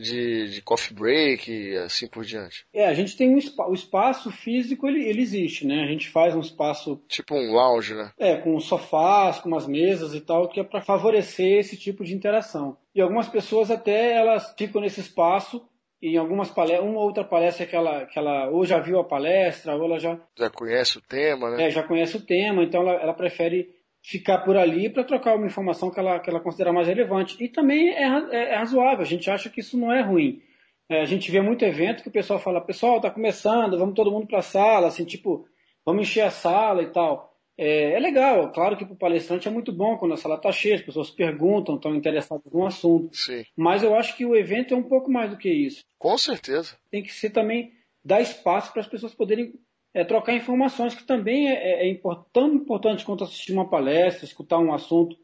de, 0.00 0.50
de 0.50 0.62
coffee 0.62 0.94
break 0.94 1.50
e 1.50 1.76
assim 1.76 2.08
por 2.08 2.24
diante? 2.24 2.64
É, 2.72 2.86
a 2.86 2.94
gente 2.94 3.16
tem 3.16 3.28
um 3.28 3.38
o 3.68 3.74
espaço 3.74 4.30
físico, 4.30 4.88
ele, 4.88 5.04
ele 5.04 5.22
existe, 5.22 5.66
né? 5.66 5.82
A 5.82 5.86
gente 5.86 6.08
faz 6.08 6.34
um 6.34 6.40
espaço... 6.40 7.02
Tipo 7.08 7.34
um 7.34 7.52
lounge, 7.52 7.94
né? 7.94 8.12
É, 8.18 8.36
com 8.36 8.58
sofás, 8.60 9.38
com 9.38 9.48
umas 9.48 9.66
mesas 9.66 10.14
e 10.14 10.20
tal, 10.20 10.48
que 10.48 10.60
é 10.60 10.64
para 10.64 10.80
favorecer 10.80 11.58
esse 11.58 11.76
tipo 11.76 12.04
de 12.04 12.14
interação. 12.14 12.76
E 12.94 13.00
algumas 13.00 13.28
pessoas 13.28 13.70
até, 13.70 14.12
elas 14.12 14.54
ficam 14.56 14.80
nesse 14.80 15.00
espaço 15.00 15.64
em 16.02 16.16
algumas 16.16 16.50
palestras, 16.50 16.88
uma 16.88 16.98
ou 16.98 17.06
outra 17.06 17.24
palestra 17.24 17.66
que 17.66 17.76
ela, 17.76 18.06
que 18.06 18.18
ela 18.18 18.48
ou 18.48 18.64
já 18.64 18.78
viu 18.78 18.98
a 18.98 19.04
palestra, 19.04 19.76
ou 19.76 19.84
ela 19.84 19.98
já... 19.98 20.18
Já 20.36 20.48
conhece 20.48 20.98
o 20.98 21.02
tema, 21.02 21.50
né? 21.50 21.66
É, 21.66 21.70
já 21.70 21.82
conhece 21.82 22.16
o 22.16 22.24
tema, 22.24 22.62
então 22.62 22.80
ela, 22.80 22.92
ela 22.92 23.14
prefere 23.14 23.68
ficar 24.02 24.38
por 24.38 24.56
ali 24.56 24.88
para 24.88 25.04
trocar 25.04 25.36
uma 25.36 25.46
informação 25.46 25.90
que 25.90 25.98
ela, 25.98 26.18
que 26.18 26.30
ela 26.30 26.40
considera 26.40 26.72
mais 26.72 26.88
relevante. 26.88 27.36
E 27.42 27.48
também 27.48 27.90
é, 27.90 28.04
é, 28.30 28.54
é 28.54 28.56
razoável, 28.56 29.02
a 29.02 29.08
gente 29.08 29.30
acha 29.30 29.48
que 29.50 29.60
isso 29.60 29.78
não 29.78 29.92
é 29.92 30.00
ruim. 30.00 30.42
É, 30.88 31.02
a 31.02 31.04
gente 31.04 31.30
vê 31.30 31.40
muito 31.40 31.64
evento 31.64 32.02
que 32.02 32.08
o 32.08 32.12
pessoal 32.12 32.40
fala, 32.40 32.60
pessoal, 32.60 32.96
está 32.96 33.10
começando, 33.10 33.78
vamos 33.78 33.94
todo 33.94 34.10
mundo 34.10 34.26
para 34.26 34.40
a 34.40 34.42
sala, 34.42 34.88
assim, 34.88 35.04
tipo, 35.04 35.46
vamos 35.84 36.02
encher 36.02 36.22
a 36.22 36.30
sala 36.30 36.82
e 36.82 36.88
tal. 36.88 37.30
É, 37.56 37.92
é 37.92 38.00
legal, 38.00 38.50
claro 38.52 38.76
que 38.76 38.84
para 38.84 38.94
o 38.94 38.98
palestrante 38.98 39.46
é 39.46 39.50
muito 39.50 39.70
bom 39.70 39.98
quando 39.98 40.14
a 40.14 40.16
sala 40.16 40.36
está 40.36 40.50
cheia, 40.50 40.76
as 40.76 40.82
pessoas 40.82 41.10
perguntam, 41.10 41.76
estão 41.76 41.94
interessadas 41.94 42.50
no 42.50 42.66
assunto. 42.66 43.14
Sim. 43.14 43.44
Mas 43.54 43.82
eu 43.82 43.94
acho 43.94 44.16
que 44.16 44.24
o 44.24 44.34
evento 44.34 44.72
é 44.72 44.76
um 44.76 44.82
pouco 44.82 45.10
mais 45.10 45.30
do 45.30 45.36
que 45.36 45.50
isso. 45.50 45.82
Com 45.98 46.16
certeza. 46.16 46.76
Tem 46.90 47.02
que 47.02 47.12
ser 47.12 47.30
também 47.30 47.70
dar 48.04 48.20
espaço 48.20 48.72
para 48.72 48.80
as 48.80 48.88
pessoas 48.88 49.14
poderem 49.14 49.52
é 49.92 50.04
trocar 50.04 50.34
informações, 50.34 50.94
que 50.94 51.04
também 51.04 51.48
é, 51.48 51.88
é, 51.88 51.90
é 51.90 52.00
tão 52.32 52.54
importante 52.54 53.04
quanto 53.04 53.24
assistir 53.24 53.52
uma 53.52 53.68
palestra, 53.68 54.24
escutar 54.24 54.58
um 54.58 54.72
assunto 54.72 55.16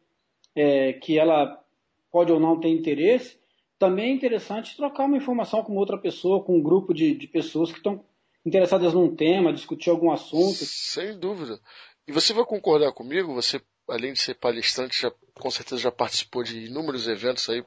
é, 0.55 0.93
que 0.95 1.19
ela 1.19 1.63
pode 2.11 2.33
ou 2.33 2.41
não 2.41 2.59
ter 2.59 2.69
interesse. 2.69 3.39
Também 3.79 4.11
é 4.11 4.15
interessante 4.15 4.77
trocar 4.77 5.05
uma 5.05 5.17
informação 5.17 5.63
com 5.63 5.77
outra 5.77 5.99
pessoa, 5.99 6.43
com 6.43 6.57
um 6.57 6.63
grupo 6.63 6.95
de, 6.95 7.15
de 7.15 7.27
pessoas 7.27 7.71
que 7.71 7.79
estão 7.79 8.05
interessadas 8.45 8.95
num 8.95 9.15
tema, 9.15 9.53
discutir 9.53 9.91
algum 9.91 10.11
assunto. 10.11 10.65
Sem 10.65 11.19
dúvida. 11.19 11.61
E 12.07 12.13
você 12.13 12.33
vai 12.33 12.45
concordar 12.45 12.93
comigo, 12.93 13.35
você, 13.35 13.61
além 13.89 14.13
de 14.13 14.21
ser 14.21 14.35
palestrante, 14.35 15.03
já, 15.03 15.13
com 15.35 15.51
certeza 15.51 15.83
já 15.83 15.93
participou 15.93 16.43
de 16.43 16.67
inúmeros 16.67 17.09
eventos 17.09 17.49
aí, 17.49 17.63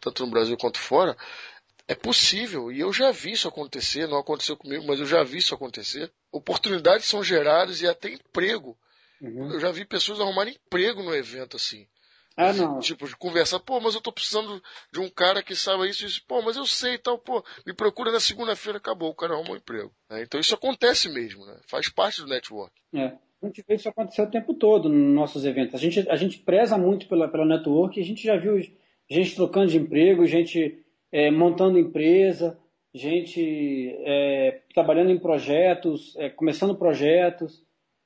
tanto 0.00 0.24
no 0.24 0.30
Brasil 0.30 0.56
quanto 0.58 0.78
fora. 0.78 1.16
É 1.88 1.94
possível, 1.94 2.72
e 2.72 2.80
eu 2.80 2.92
já 2.92 3.12
vi 3.12 3.32
isso 3.32 3.46
acontecer, 3.46 4.08
não 4.08 4.18
aconteceu 4.18 4.56
comigo, 4.56 4.84
mas 4.86 4.98
eu 4.98 5.06
já 5.06 5.22
vi 5.22 5.38
isso 5.38 5.54
acontecer. 5.54 6.10
Oportunidades 6.32 7.06
são 7.06 7.22
geradas 7.22 7.80
e 7.80 7.86
até 7.86 8.10
emprego. 8.10 8.76
Uhum. 9.20 9.52
Eu 9.52 9.60
já 9.60 9.70
vi 9.70 9.84
pessoas 9.84 10.20
arrumarem 10.20 10.54
emprego 10.54 11.02
no 11.02 11.14
evento 11.14 11.56
assim. 11.56 11.86
Ah, 12.36 12.52
não. 12.52 12.80
Tipo, 12.80 13.08
de 13.08 13.16
conversar, 13.16 13.60
pô, 13.60 13.80
mas 13.80 13.94
eu 13.94 14.00
tô 14.00 14.12
precisando 14.12 14.62
de 14.92 15.00
um 15.00 15.08
cara 15.08 15.42
que 15.42 15.54
saiba 15.54 15.88
isso 15.88 16.04
e 16.04 16.06
isso. 16.06 16.22
Pô, 16.26 16.42
mas 16.42 16.56
eu 16.56 16.66
sei 16.66 16.94
e 16.94 16.98
tal, 16.98 17.18
pô, 17.18 17.42
me 17.64 17.72
procura 17.72 18.12
na 18.12 18.20
segunda-feira, 18.20 18.78
acabou, 18.78 19.10
o 19.10 19.14
cara 19.14 19.32
arrumou 19.32 19.54
um 19.54 19.56
emprego. 19.56 19.90
É, 20.10 20.22
então 20.22 20.38
isso 20.38 20.54
acontece 20.54 21.08
mesmo, 21.08 21.46
né? 21.46 21.58
Faz 21.66 21.88
parte 21.88 22.20
do 22.20 22.26
network. 22.26 22.74
É. 22.94 23.12
A 23.42 23.46
gente 23.46 23.64
vê 23.66 23.76
isso 23.76 23.88
acontecer 23.88 24.22
o 24.22 24.30
tempo 24.30 24.52
todo 24.54 24.88
nos 24.88 25.14
nossos 25.14 25.44
eventos. 25.44 25.74
A 25.74 25.78
gente, 25.78 26.08
a 26.10 26.16
gente 26.16 26.38
preza 26.40 26.76
muito 26.76 27.08
pela, 27.08 27.28
pela 27.28 27.46
network 27.46 27.98
e 27.98 28.02
a 28.02 28.04
gente 28.04 28.22
já 28.22 28.36
viu 28.36 28.58
gente 29.08 29.34
trocando 29.34 29.68
de 29.68 29.78
emprego, 29.78 30.26
gente 30.26 30.84
é, 31.12 31.30
montando 31.30 31.78
empresa, 31.78 32.58
gente 32.94 33.94
é, 34.00 34.62
trabalhando 34.74 35.10
em 35.10 35.18
projetos, 35.18 36.16
é, 36.16 36.30
começando 36.30 36.76
projetos, 36.76 37.62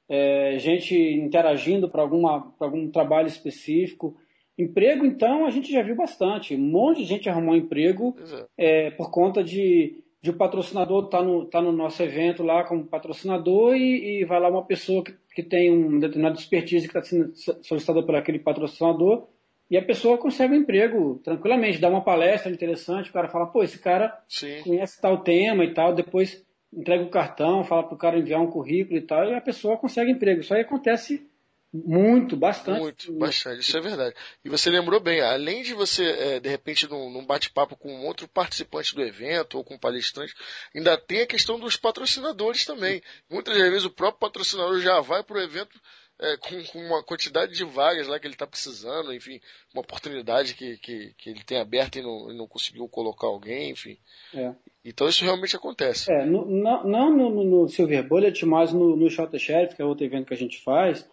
é, 0.09 0.59
gente 0.59 0.95
interagindo 0.97 1.89
para 1.89 2.03
algum 2.03 2.91
trabalho 2.91 3.29
específico. 3.29 4.17
Emprego, 4.59 5.07
então, 5.07 5.47
a 5.47 5.51
gente 5.51 5.73
já 5.73 5.83
viu 5.83 5.95
bastante. 5.95 6.57
Um 6.57 6.59
monte 6.59 6.99
de 6.99 7.05
gente 7.05 7.29
arrumou 7.29 7.57
emprego 7.57 8.17
é, 8.59 8.91
por 8.91 9.11
conta 9.11 9.43
de, 9.43 10.03
de 10.21 10.31
o 10.31 10.37
patrocinador 10.37 11.05
estar 11.05 11.19
tá 11.19 11.25
no, 11.25 11.45
tá 11.47 11.63
no 11.63 11.73
nosso 11.73 12.03
evento 12.03 12.43
lá 12.43 12.65
como 12.65 12.85
patrocinador 12.85 13.77
e, 13.77 14.21
e 14.21 14.25
vai 14.25 14.41
lá 14.41 14.51
uma 14.51 14.67
pessoa 14.67 15.05
que, 15.05 15.15
que 15.35 15.43
tem 15.43 15.71
um 15.71 15.99
determinado 16.01 16.39
expertise 16.39 16.89
que 16.89 16.99
está 16.99 17.03
sendo 17.03 17.33
solicitada 17.63 18.03
por 18.03 18.17
aquele 18.17 18.41
patrocinador 18.41 19.29
e 19.71 19.77
a 19.77 19.83
pessoa 19.83 20.19
consegue 20.19 20.53
um 20.53 20.59
emprego 20.59 21.21
tranquilamente, 21.23 21.79
dá 21.79 21.89
uma 21.89 22.03
palestra 22.03 22.51
interessante, 22.51 23.09
o 23.09 23.13
cara 23.13 23.29
fala, 23.29 23.47
pô, 23.47 23.63
esse 23.63 23.79
cara 23.79 24.21
Sim. 24.29 24.63
conhece 24.65 25.01
tal 25.01 25.19
tema 25.19 25.65
e 25.65 25.73
tal, 25.73 25.95
depois 25.95 26.45
entrega 26.73 27.05
o 27.05 27.11
cartão, 27.11 27.65
fala 27.65 27.85
para 27.85 27.95
o 27.95 27.99
cara 27.99 28.19
enviar 28.19 28.41
um 28.41 28.51
currículo 28.51 28.99
e 28.99 29.03
tal, 29.03 29.25
e 29.25 29.35
a 29.35 29.41
pessoa 29.41 29.77
consegue 29.77 30.11
emprego. 30.11 30.41
Isso 30.41 30.53
aí 30.53 30.63
acontece 30.63 31.25
muito, 31.73 32.37
bastante. 32.37 32.81
Muito, 32.81 33.13
bastante, 33.13 33.61
isso 33.61 33.77
é 33.77 33.81
verdade. 33.81 34.17
E 34.45 34.49
você 34.49 34.71
lembrou 34.71 34.99
bem, 34.99 35.21
além 35.21 35.63
de 35.63 35.73
você, 35.73 36.05
é, 36.05 36.41
de 36.41 36.49
repente, 36.49 36.89
num, 36.89 37.09
num 37.09 37.25
bate-papo 37.25 37.77
com 37.77 38.05
outro 38.07 38.27
participante 38.27 38.93
do 38.93 39.03
evento 39.03 39.57
ou 39.57 39.63
com 39.63 39.75
um 39.75 39.79
palestrante, 39.79 40.35
ainda 40.75 40.99
tem 40.99 41.21
a 41.21 41.27
questão 41.27 41.61
dos 41.61 41.77
patrocinadores 41.77 42.65
também. 42.65 43.01
Muitas 43.31 43.57
vezes 43.57 43.85
o 43.85 43.91
próprio 43.91 44.19
patrocinador 44.19 44.81
já 44.81 45.01
vai 45.01 45.23
para 45.23 45.37
o 45.37 45.41
evento 45.41 45.81
é, 46.21 46.37
com, 46.37 46.63
com, 46.65 46.79
uma 46.79 47.03
quantidade 47.03 47.55
de 47.55 47.65
vagas 47.65 48.07
lá 48.07 48.21
que 48.21 48.27
ele 48.27 48.35
está 48.35 48.47
precisando, 48.47 49.13
enfim, 49.13 49.41
uma 49.73 49.81
oportunidade 49.81 50.55
que, 50.55 50.77
que, 50.77 51.15
que 51.17 51.31
ele 51.31 51.43
tem 51.43 51.59
aberta 51.59 51.99
e 51.99 52.03
não, 52.03 52.29
não 52.35 52.47
conseguiu 52.47 52.87
colocar 52.89 53.27
alguém, 53.27 53.71
enfim. 53.71 53.97
É. 54.35 54.53
Então 54.85 55.09
isso 55.09 55.25
realmente 55.25 55.57
acontece. 55.57 56.13
É, 56.13 56.25
no, 56.27 56.45
não, 56.45 56.85
não 56.85 57.17
no, 57.17 57.45
no, 57.45 57.69
Silver 57.69 58.07
Bullet, 58.07 58.45
mas 58.45 58.73
no, 58.73 58.95
no 58.97 59.09
Shot 59.09 59.37
Sheriff, 59.39 59.75
que 59.75 59.81
é 59.81 59.85
outro 59.85 60.05
evento 60.05 60.27
que 60.27 60.35
a 60.35 60.37
gente 60.37 60.63
faz, 60.63 61.09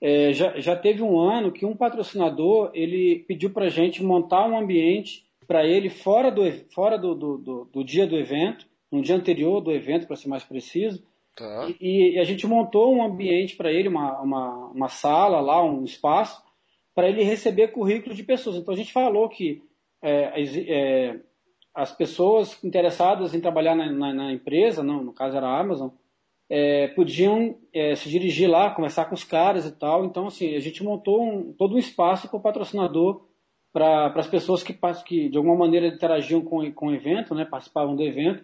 é, 0.00 0.32
já, 0.32 0.58
já 0.58 0.74
teve 0.74 1.02
um 1.02 1.18
ano 1.18 1.52
que 1.52 1.66
um 1.66 1.76
patrocinador 1.76 2.70
ele 2.74 3.24
pediu 3.28 3.50
para 3.50 3.66
a 3.66 3.70
gente 3.70 4.02
montar 4.02 4.46
um 4.48 4.58
ambiente 4.58 5.26
para 5.46 5.66
ele 5.66 5.90
fora, 5.90 6.30
do, 6.30 6.42
fora 6.74 6.98
do, 6.98 7.14
do, 7.14 7.38
do, 7.38 7.64
do 7.66 7.84
dia 7.84 8.06
do 8.06 8.16
evento, 8.16 8.66
no 8.90 9.02
dia 9.02 9.16
anterior 9.16 9.60
do 9.60 9.72
evento, 9.72 10.06
para 10.06 10.16
ser 10.16 10.28
mais 10.28 10.44
preciso, 10.44 11.02
Tá. 11.36 11.68
E, 11.80 12.14
e, 12.14 12.18
a 12.18 12.24
gente 12.24 12.46
montou 12.46 12.94
um 12.94 13.04
ambiente 13.04 13.56
para 13.56 13.70
ele, 13.70 13.88
uma, 13.88 14.20
uma, 14.22 14.66
uma, 14.68 14.88
sala 14.88 15.38
lá, 15.40 15.62
um 15.62 15.84
espaço, 15.84 16.42
para 16.94 17.08
ele 17.08 17.22
receber 17.22 17.68
currículo 17.68 18.14
de 18.14 18.24
pessoas. 18.24 18.56
Então 18.56 18.72
a 18.72 18.76
gente 18.76 18.90
falou 18.90 19.28
que 19.28 19.62
é, 20.02 20.42
é, 20.42 21.20
as 21.74 21.92
pessoas 21.92 22.62
interessadas 22.64 23.34
em 23.34 23.40
trabalhar 23.40 23.74
na, 23.74 23.92
na, 23.92 24.14
na 24.14 24.32
empresa, 24.32 24.82
não, 24.82 25.04
no 25.04 25.12
caso 25.12 25.36
era 25.36 25.46
a 25.46 25.60
Amazon, 25.60 25.90
é, 26.48 26.88
podiam 26.88 27.58
é, 27.72 27.94
se 27.94 28.08
dirigir 28.08 28.48
lá, 28.48 28.70
conversar 28.70 29.04
com 29.04 29.14
os 29.14 29.24
caras 29.24 29.66
e 29.66 29.72
tal. 29.72 30.06
Então, 30.06 30.28
assim, 30.28 30.54
a 30.54 30.60
gente 30.60 30.82
montou 30.82 31.22
um, 31.22 31.52
todo 31.52 31.74
um 31.74 31.78
espaço 31.78 32.28
para 32.28 32.38
o 32.38 32.42
patrocinador, 32.42 33.26
para 33.72 34.06
as 34.14 34.26
pessoas 34.26 34.62
que, 34.62 34.72
que 35.04 35.28
de 35.28 35.36
alguma 35.36 35.56
maneira 35.56 35.88
interagiam 35.88 36.40
com, 36.40 36.72
com 36.72 36.86
o 36.86 36.94
evento, 36.94 37.34
né, 37.34 37.44
participavam 37.44 37.94
do 37.94 38.02
evento, 38.02 38.42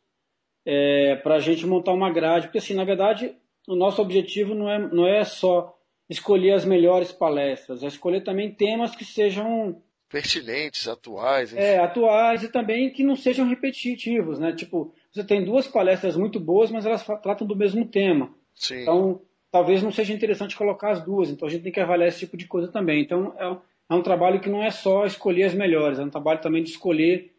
é, 0.65 1.17
para 1.17 1.37
a 1.37 1.41
gente 1.41 1.67
montar 1.67 1.93
uma 1.93 2.11
grade. 2.11 2.47
Porque, 2.47 2.59
assim, 2.59 2.75
na 2.75 2.85
verdade, 2.85 3.35
o 3.67 3.75
nosso 3.75 4.01
objetivo 4.01 4.55
não 4.55 4.71
é, 4.71 4.79
não 4.79 5.07
é 5.07 5.25
só 5.25 5.77
escolher 6.09 6.53
as 6.53 6.65
melhores 6.65 7.13
palestras, 7.13 7.83
é 7.83 7.87
escolher 7.87 8.23
também 8.23 8.53
temas 8.53 8.97
que 8.97 9.05
sejam 9.05 9.81
pertinentes, 10.11 10.89
atuais. 10.89 11.53
Enfim. 11.53 11.63
É, 11.63 11.79
atuais 11.79 12.43
e 12.43 12.49
também 12.49 12.91
que 12.91 13.05
não 13.05 13.15
sejam 13.15 13.49
repetitivos, 13.49 14.41
né? 14.41 14.53
Tipo, 14.53 14.93
você 15.13 15.23
tem 15.23 15.45
duas 15.45 15.69
palestras 15.69 16.17
muito 16.17 16.41
boas, 16.41 16.71
mas 16.71 16.85
elas 16.85 17.07
tratam 17.23 17.47
do 17.47 17.55
mesmo 17.55 17.87
tema. 17.87 18.35
Sim. 18.55 18.83
Então, 18.83 19.23
talvez 19.50 19.83
não 19.83 19.90
seja 19.90 20.12
interessante 20.12 20.57
colocar 20.57 20.90
as 20.90 21.04
duas. 21.04 21.30
Então 21.30 21.49
a 21.49 21.50
gente 21.50 21.62
tem 21.62 21.73
que 21.73 21.80
avaliar 21.80 22.09
esse 22.09 22.21
tipo 22.21 22.37
de 22.37 22.47
coisa 22.47 22.69
também. 22.69 23.02
Então 23.02 23.35
é, 23.38 23.95
é 23.95 23.95
um 23.95 24.02
trabalho 24.02 24.40
que 24.40 24.49
não 24.49 24.62
é 24.62 24.71
só 24.71 25.04
escolher 25.04 25.45
as 25.45 25.54
melhores, 25.54 25.99
é 25.99 26.04
um 26.04 26.11
trabalho 26.11 26.40
também 26.40 26.62
de 26.62 26.71
escolher 26.71 27.33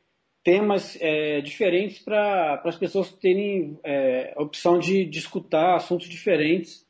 temas 0.43 0.97
é, 0.99 1.39
diferentes 1.41 1.99
para 1.99 2.61
as 2.65 2.75
pessoas 2.75 3.11
terem 3.11 3.79
é, 3.83 4.33
a 4.35 4.41
opção 4.41 4.79
de, 4.79 5.05
de 5.05 5.19
escutar 5.19 5.75
assuntos 5.75 6.09
diferentes. 6.09 6.85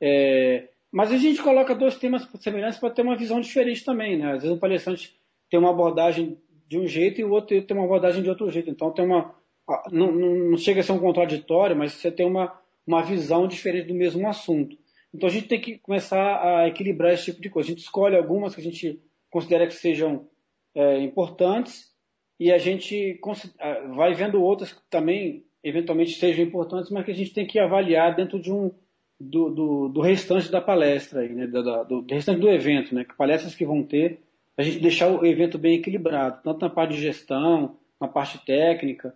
É, 0.00 0.68
mas 0.92 1.12
a 1.12 1.16
gente 1.16 1.42
coloca 1.42 1.74
dois 1.74 1.96
temas 1.96 2.28
semelhantes 2.40 2.78
para 2.78 2.90
ter 2.90 3.02
uma 3.02 3.16
visão 3.16 3.40
diferente 3.40 3.84
também. 3.84 4.16
Né? 4.16 4.32
Às 4.32 4.42
vezes 4.42 4.56
o 4.56 4.60
palestrante 4.60 5.14
tem 5.50 5.58
uma 5.58 5.70
abordagem 5.70 6.38
de 6.68 6.78
um 6.78 6.86
jeito 6.86 7.20
e 7.20 7.24
o 7.24 7.30
outro 7.30 7.60
tem 7.60 7.76
uma 7.76 7.84
abordagem 7.84 8.22
de 8.22 8.28
outro 8.28 8.50
jeito. 8.50 8.70
Então 8.70 8.90
tem 8.92 9.04
uma. 9.04 9.34
Não, 9.90 10.12
não 10.12 10.56
chega 10.56 10.80
a 10.80 10.82
ser 10.82 10.92
um 10.92 10.98
contraditório, 10.98 11.74
mas 11.74 11.92
você 11.92 12.10
tem 12.10 12.24
uma 12.24 12.56
uma 12.86 13.02
visão 13.02 13.48
diferente 13.48 13.88
do 13.88 13.94
mesmo 13.94 14.28
assunto. 14.28 14.76
Então 15.12 15.28
a 15.28 15.32
gente 15.32 15.48
tem 15.48 15.60
que 15.60 15.78
começar 15.78 16.42
a 16.42 16.68
equilibrar 16.68 17.12
esse 17.12 17.26
tipo 17.26 17.40
de 17.40 17.50
coisa. 17.50 17.68
A 17.68 17.72
gente 17.72 17.82
escolhe 17.82 18.16
algumas 18.16 18.54
que 18.54 18.60
a 18.60 18.64
gente 18.64 19.00
considera 19.30 19.66
que 19.66 19.74
sejam 19.74 20.28
é, 20.74 21.00
importantes 21.00 21.90
e 22.38 22.52
a 22.52 22.58
gente 22.58 23.18
vai 23.94 24.14
vendo 24.14 24.42
outras 24.42 24.72
que 24.72 24.80
também 24.90 25.44
eventualmente 25.64 26.12
sejam 26.12 26.44
importantes, 26.44 26.90
mas 26.90 27.04
que 27.04 27.10
a 27.10 27.14
gente 27.14 27.32
tem 27.32 27.46
que 27.46 27.58
avaliar 27.58 28.14
dentro 28.14 28.38
de 28.38 28.52
um 28.52 28.70
do, 29.18 29.50
do, 29.50 29.88
do 29.88 30.00
restante 30.00 30.50
da 30.50 30.60
palestra, 30.60 31.22
aí, 31.22 31.30
né? 31.30 31.46
do, 31.46 31.62
do, 31.62 32.02
do, 32.02 32.14
restante 32.14 32.40
do 32.40 32.50
evento, 32.50 32.94
né? 32.94 33.04
que 33.04 33.16
palestras 33.16 33.54
que 33.54 33.64
vão 33.64 33.82
ter, 33.82 34.20
a 34.56 34.62
gente 34.62 34.78
deixar 34.78 35.08
o 35.08 35.24
evento 35.24 35.58
bem 35.58 35.78
equilibrado, 35.78 36.42
tanto 36.42 36.60
na 36.60 36.70
parte 36.70 36.94
de 36.94 37.00
gestão, 37.00 37.76
na 38.00 38.06
parte 38.06 38.44
técnica. 38.44 39.14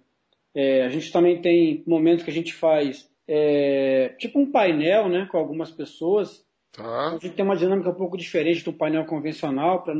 É, 0.54 0.82
a 0.82 0.88
gente 0.88 1.12
também 1.12 1.40
tem 1.40 1.84
momentos 1.86 2.24
que 2.24 2.30
a 2.30 2.34
gente 2.34 2.52
faz 2.52 3.08
é, 3.32 4.08
tipo 4.18 4.40
um 4.40 4.50
painel, 4.50 5.08
né, 5.08 5.28
com 5.30 5.38
algumas 5.38 5.70
pessoas. 5.70 6.44
Tá. 6.72 7.10
A 7.10 7.12
gente 7.12 7.30
tem 7.30 7.44
uma 7.44 7.56
dinâmica 7.56 7.88
um 7.88 7.94
pouco 7.94 8.16
diferente 8.16 8.64
do 8.64 8.72
painel 8.72 9.04
convencional, 9.04 9.84
para 9.84 9.94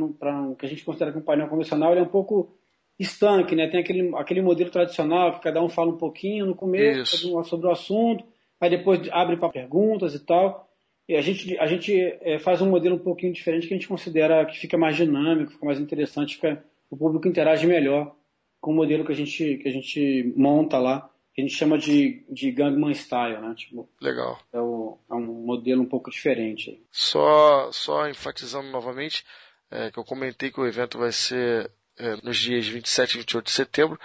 que 0.59 0.65
a 0.65 0.69
gente 0.69 0.83
considera 0.83 1.13
que 1.13 1.17
um 1.17 1.23
painel 1.23 1.47
convencional 1.47 1.93
é 1.93 2.01
um 2.01 2.07
pouco 2.07 2.53
estanque, 2.99 3.55
né? 3.55 3.69
Tem 3.69 3.79
aquele, 3.79 4.13
aquele 4.17 4.41
modelo 4.41 4.69
tradicional 4.69 5.33
que 5.33 5.43
cada 5.43 5.63
um 5.63 5.69
fala 5.69 5.91
um 5.91 5.97
pouquinho 5.97 6.45
no 6.45 6.55
começo 6.55 7.15
Isso. 7.15 7.43
sobre 7.45 7.67
o 7.67 7.71
assunto, 7.71 8.25
aí 8.59 8.69
depois 8.69 8.99
abre 9.11 9.37
para 9.37 9.47
perguntas 9.47 10.13
e 10.13 10.19
tal. 10.19 10.69
E 11.07 11.15
a 11.15 11.21
gente, 11.21 11.57
a 11.57 11.65
gente 11.65 11.93
é, 12.21 12.37
faz 12.37 12.61
um 12.61 12.69
modelo 12.69 12.95
um 12.95 12.99
pouquinho 12.99 13.31
diferente 13.31 13.65
que 13.65 13.73
a 13.73 13.77
gente 13.77 13.87
considera 13.87 14.45
que 14.45 14.59
fica 14.59 14.77
mais 14.77 14.97
dinâmico, 14.97 15.53
fica 15.53 15.65
mais 15.65 15.79
interessante, 15.79 16.35
fica, 16.35 16.63
o 16.89 16.97
público 16.97 17.29
interage 17.29 17.65
melhor 17.65 18.13
com 18.59 18.71
o 18.71 18.75
modelo 18.75 19.05
que 19.05 19.11
a 19.13 19.15
gente, 19.15 19.57
que 19.57 19.69
a 19.69 19.71
gente 19.71 20.33
monta 20.35 20.77
lá 20.77 21.09
que 21.33 21.41
a 21.41 21.45
gente 21.45 21.55
chama 21.55 21.77
de, 21.77 22.23
de 22.29 22.51
Gangman 22.51 22.93
Style, 22.93 23.39
né? 23.39 23.53
Tipo, 23.55 23.89
Legal. 24.01 24.39
É, 24.51 24.59
o, 24.59 24.97
é, 25.09 25.13
um 25.13 25.45
modelo 25.45 25.81
um 25.81 25.87
pouco 25.87 26.11
diferente. 26.11 26.81
Só, 26.91 27.71
só 27.71 28.07
enfatizando 28.09 28.69
novamente, 28.69 29.23
é, 29.69 29.89
que 29.91 29.97
eu 29.97 30.03
comentei 30.03 30.51
que 30.51 30.59
o 30.59 30.67
evento 30.67 30.97
vai 30.97 31.11
ser 31.11 31.71
é, 31.97 32.15
nos 32.23 32.37
dias 32.37 32.67
27 32.67 33.13
e 33.13 33.17
28 33.19 33.45
de 33.45 33.51
setembro, 33.51 33.99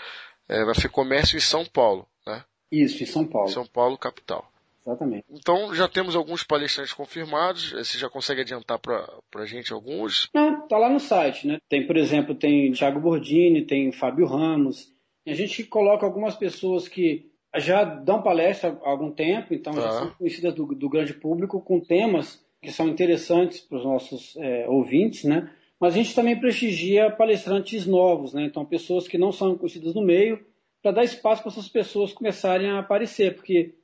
é, 0.49 0.65
na 0.65 0.75
FEComércio 0.75 1.37
em 1.37 1.41
São 1.41 1.65
Paulo, 1.65 2.07
né? 2.27 2.45
Isso, 2.71 3.03
em 3.03 3.07
São 3.07 3.27
Paulo. 3.27 3.49
São 3.49 3.67
Paulo, 3.67 3.99
capital. 3.99 4.51
Exatamente. 4.87 5.25
Então 5.29 5.75
já 5.75 5.89
temos 5.89 6.15
alguns 6.15 6.45
palestrantes 6.45 6.93
confirmados. 6.93 7.73
Você 7.73 7.99
já 7.99 8.09
consegue 8.09 8.43
adiantar 8.43 8.79
para 8.79 9.05
a 9.35 9.45
gente 9.45 9.73
alguns? 9.73 10.31
Não, 10.33 10.67
tá 10.69 10.79
lá 10.79 10.89
no 10.89 11.01
site, 11.01 11.49
né? 11.49 11.59
Tem, 11.69 11.85
por 11.85 11.97
exemplo, 11.97 12.37
tem 12.37 12.71
Thiago 12.71 13.01
Bordini, 13.01 13.67
tem 13.67 13.91
Fábio 13.91 14.27
Ramos. 14.27 14.95
A 15.27 15.35
gente 15.35 15.65
coloca 15.65 16.07
algumas 16.07 16.35
pessoas 16.35 16.89
que 16.89 17.31
já 17.57 17.85
dão 17.85 18.23
palestra 18.23 18.79
há 18.83 18.91
algum 18.91 19.11
tempo, 19.11 19.55
então 19.55 19.73
já 19.75 19.83
tá. 19.83 19.91
são 19.93 20.11
conhecidas 20.11 20.55
do, 20.55 20.67
do, 20.67 20.89
grande 20.89 21.15
público 21.15 21.61
com 21.61 21.81
temas 21.81 22.45
que 22.61 22.71
são 22.71 22.89
interessantes 22.89 23.61
para 23.61 23.79
os 23.79 23.85
nossos 23.85 24.37
é, 24.37 24.69
ouvintes, 24.69 25.25
né? 25.25 25.51
Mas 25.79 25.95
a 25.95 25.97
gente 25.99 26.15
também 26.15 26.39
prestigia 26.39 27.11
palestrantes 27.11 27.87
novos, 27.87 28.33
né? 28.33 28.45
Então 28.45 28.65
pessoas 28.65 29.07
que 29.09 29.19
não 29.19 29.33
são 29.33 29.57
conhecidas 29.57 29.95
no 29.95 30.03
meio, 30.03 30.45
para 30.83 30.93
dar 30.93 31.05
espaço 31.05 31.43
para 31.43 31.53
essas 31.53 31.69
pessoas 31.69 32.13
começarem 32.13 32.71
a 32.71 32.79
aparecer, 32.79 33.35
porque 33.35 33.75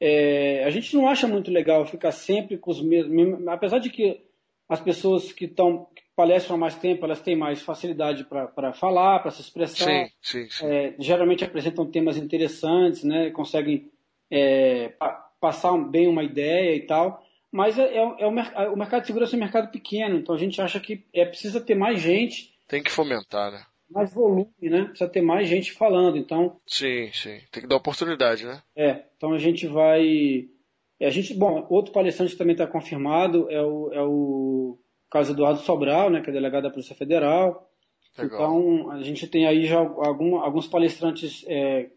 é, 0.00 0.64
a 0.64 0.70
gente 0.70 0.94
não 0.94 1.08
acha 1.08 1.26
muito 1.26 1.50
legal 1.50 1.84
ficar 1.86 2.12
sempre 2.12 2.56
com 2.56 2.70
os 2.70 2.80
mesmos. 2.80 3.46
Apesar 3.48 3.78
de 3.78 3.90
que 3.90 4.22
as 4.68 4.80
pessoas 4.80 5.32
que 5.32 5.44
estão 5.44 5.86
palestram 6.18 6.56
há 6.56 6.58
mais 6.58 6.74
tempo, 6.74 7.04
elas 7.04 7.20
têm 7.20 7.36
mais 7.36 7.62
facilidade 7.62 8.24
para 8.24 8.72
falar, 8.72 9.20
para 9.20 9.30
se 9.30 9.40
expressar. 9.40 9.84
Sim, 9.84 10.10
sim, 10.20 10.50
sim. 10.50 10.66
É, 10.66 10.94
geralmente 10.98 11.44
apresentam 11.44 11.88
temas 11.88 12.16
interessantes, 12.16 13.04
né? 13.04 13.30
conseguem 13.30 13.88
é, 14.28 14.88
pa 14.88 15.26
passar 15.40 15.78
bem 15.78 16.08
uma 16.08 16.24
ideia 16.24 16.74
e 16.74 16.80
tal. 16.80 17.24
Mas 17.52 17.78
é, 17.78 17.84
é, 17.84 17.98
é 17.98 18.26
o, 18.26 18.72
o, 18.72 18.76
mercado 18.76 19.02
de 19.02 19.06
segurança 19.06 19.36
é 19.36 19.38
um 19.38 19.40
mercado 19.40 19.70
pequeno, 19.70 20.16
então 20.16 20.34
a 20.34 20.38
gente 20.38 20.60
acha 20.60 20.80
que 20.80 21.06
é 21.14 21.24
precisa 21.24 21.60
ter 21.60 21.76
mais 21.76 22.00
gente. 22.00 22.52
Tem 22.66 22.82
que 22.82 22.90
fomentar, 22.90 23.52
né? 23.52 23.62
mais 23.88 24.12
volume, 24.12 24.50
né? 24.60 24.86
Precisa 24.86 25.08
ter 25.08 25.22
mais 25.22 25.48
gente 25.48 25.72
falando, 25.72 26.18
então. 26.18 26.60
Sim, 26.66 27.10
sim. 27.12 27.38
Tem 27.52 27.62
que 27.62 27.68
dar 27.68 27.76
oportunidade, 27.76 28.44
né? 28.44 28.60
É. 28.74 29.04
Então 29.16 29.32
a 29.32 29.38
gente 29.38 29.68
vai. 29.68 30.48
É, 30.98 31.06
a 31.06 31.10
gente, 31.10 31.32
bom, 31.32 31.64
outro 31.70 31.92
palestrante 31.92 32.36
também 32.36 32.54
está 32.54 32.66
confirmado 32.66 33.48
é 33.50 33.62
o, 33.62 33.92
é 33.92 34.02
o 34.02 34.78
caso 35.10 35.32
Eduardo 35.32 35.60
Sobral, 35.60 36.10
né? 36.10 36.20
Que 36.20 36.30
é 36.30 36.32
delegado 36.32 36.64
da 36.64 36.70
Polícia 36.70 36.94
Federal. 36.94 37.70
Legal. 38.16 38.38
Então 38.38 38.90
a 38.90 39.02
gente 39.02 39.26
tem 39.26 39.46
aí 39.46 39.66
já 39.66 39.78
algum, 39.78 40.36
alguns 40.36 40.66
palestrantes 40.66 41.44
é, 41.46 41.90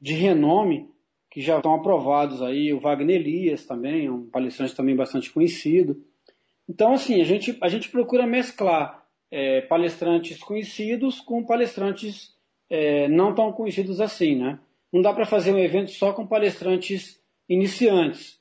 de 0.00 0.14
renome 0.14 0.88
que 1.30 1.40
já 1.40 1.56
estão 1.56 1.74
aprovados 1.74 2.42
aí. 2.42 2.72
O 2.72 2.80
Wagner 2.80 3.16
Elias 3.16 3.66
também, 3.66 4.06
é 4.06 4.10
um 4.10 4.28
palestrante 4.28 4.74
também 4.74 4.96
bastante 4.96 5.30
conhecido. 5.30 6.02
Então 6.68 6.92
assim 6.92 7.20
a 7.20 7.24
gente 7.24 7.56
a 7.60 7.68
gente 7.68 7.90
procura 7.90 8.26
mesclar 8.26 9.02
é, 9.30 9.62
palestrantes 9.62 10.38
conhecidos 10.42 11.20
com 11.20 11.44
palestrantes 11.44 12.34
é, 12.68 13.08
não 13.08 13.34
tão 13.34 13.52
conhecidos 13.52 14.00
assim, 14.00 14.36
né? 14.36 14.58
Não 14.92 15.00
dá 15.00 15.12
para 15.12 15.24
fazer 15.24 15.52
um 15.52 15.58
evento 15.58 15.90
só 15.90 16.12
com 16.12 16.26
palestrantes 16.26 17.18
iniciantes, 17.48 18.38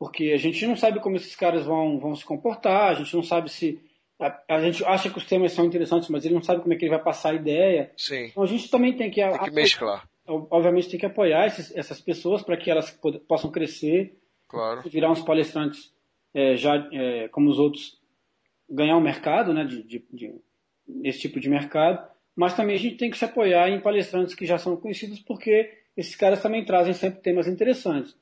porque 0.00 0.32
a 0.32 0.38
gente 0.38 0.66
não 0.66 0.74
sabe 0.74 0.98
como 0.98 1.16
esses 1.16 1.36
caras 1.36 1.66
vão, 1.66 2.00
vão 2.00 2.16
se 2.16 2.24
comportar, 2.24 2.88
a 2.88 2.94
gente 2.94 3.14
não 3.14 3.22
sabe 3.22 3.50
se 3.50 3.78
a, 4.18 4.34
a, 4.48 4.60
gente 4.62 4.82
acha 4.82 5.10
que 5.10 5.18
os 5.18 5.26
temas 5.26 5.52
são 5.52 5.66
interessantes, 5.66 6.08
mas 6.08 6.24
ele 6.24 6.32
não 6.32 6.42
sabe 6.42 6.62
como 6.62 6.72
é 6.72 6.76
que 6.76 6.86
ele 6.86 6.94
vai 6.94 7.04
passar 7.04 7.32
a 7.32 7.34
ideia. 7.34 7.92
Sim. 7.98 8.24
Então 8.24 8.42
a 8.42 8.46
gente 8.46 8.70
também 8.70 8.96
tem 8.96 9.10
que, 9.10 9.20
tem 9.20 9.38
que 9.38 9.50
mesclar. 9.50 10.08
Obviamente 10.26 10.88
tem 10.88 10.98
que 10.98 11.04
apoiar 11.04 11.46
esses, 11.48 11.76
essas 11.76 12.00
pessoas 12.00 12.40
para 12.40 12.56
que 12.56 12.70
elas 12.70 12.90
possam 13.28 13.50
crescer, 13.50 14.18
claro. 14.48 14.88
virar 14.88 15.10
uns 15.10 15.20
palestrantes 15.20 15.92
é, 16.32 16.56
já 16.56 16.76
é, 16.92 17.28
como 17.28 17.50
os 17.50 17.58
outros 17.58 18.00
ganhar 18.70 18.96
um 18.96 19.02
mercado, 19.02 19.52
né, 19.52 19.64
de, 19.64 19.82
de, 19.82 20.02
de, 20.10 20.34
esse 21.04 21.20
tipo 21.20 21.38
de 21.38 21.50
mercado, 21.50 22.08
mas 22.34 22.56
também 22.56 22.74
a 22.74 22.78
gente 22.78 22.96
tem 22.96 23.10
que 23.10 23.18
se 23.18 23.24
apoiar 23.26 23.68
em 23.68 23.80
palestrantes 23.80 24.34
que 24.34 24.46
já 24.46 24.56
são 24.56 24.78
conhecidos, 24.78 25.20
porque 25.20 25.70
esses 25.94 26.16
caras 26.16 26.40
também 26.40 26.64
trazem 26.64 26.94
sempre 26.94 27.20
temas 27.20 27.46
interessantes. 27.46 28.16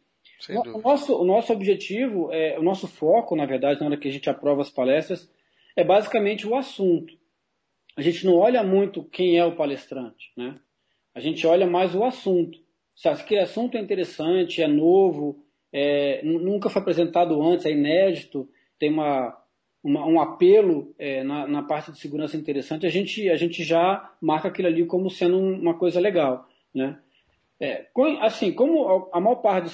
O 0.74 0.81
nosso, 0.81 1.20
o 1.20 1.24
nosso 1.24 1.53
objetivo, 1.53 2.33
é, 2.33 2.59
o 2.59 2.62
nosso 2.62 2.87
foco, 2.87 3.35
na 3.35 3.44
verdade, 3.44 3.81
na 3.81 3.87
hora 3.87 3.96
que 3.96 4.09
a 4.09 4.12
gente 4.12 4.31
aprova 4.31 4.62
as 4.62 4.70
palestras, 4.70 5.31
é 5.77 5.83
basicamente 5.83 6.46
o 6.46 6.55
assunto. 6.55 7.12
A 7.96 8.03
gente 8.03 8.24
não 8.24 8.37
olha 8.37 8.62
muito 8.62 9.03
quem 9.05 9.37
é 9.37 9.44
o 9.44 9.57
palestrante, 9.57 10.33
né? 10.37 10.59
A 11.14 11.20
gente 11.20 11.44
olha 11.46 11.66
mais 11.66 11.94
o 11.94 12.05
assunto. 12.05 12.59
Se 12.94 13.09
aquele 13.09 13.40
assunto 13.40 13.77
é 13.77 13.81
interessante, 13.81 14.62
é 14.62 14.68
novo, 14.68 15.44
é, 15.72 16.22
nunca 16.24 16.70
foi 16.70 16.81
apresentado 16.81 17.40
antes, 17.42 17.66
é 17.66 17.72
inédito, 17.72 18.48
tem 18.79 18.92
uma, 18.92 19.37
uma, 19.83 20.07
um 20.07 20.20
apelo 20.20 20.94
é, 20.98 21.22
na, 21.24 21.46
na, 21.46 21.62
parte 21.62 21.90
de 21.92 21.98
segurança 21.98 22.37
interessante, 22.37 22.87
a 22.87 22.90
gente, 22.90 23.29
a 23.29 23.37
gente 23.37 23.62
já 23.64 24.12
marca 24.20 24.48
aquilo 24.48 24.68
ali 24.68 24.87
como 24.87 25.11
sendo 25.11 25.38
uma 25.38 25.77
coisa 25.77 26.01
legal. 26.01 26.48
Né? 26.74 26.98
É, 27.61 27.87
assim, 28.21 28.53
como 28.53 29.11
a 29.12 29.21
maior 29.21 29.37
parte 29.37 29.68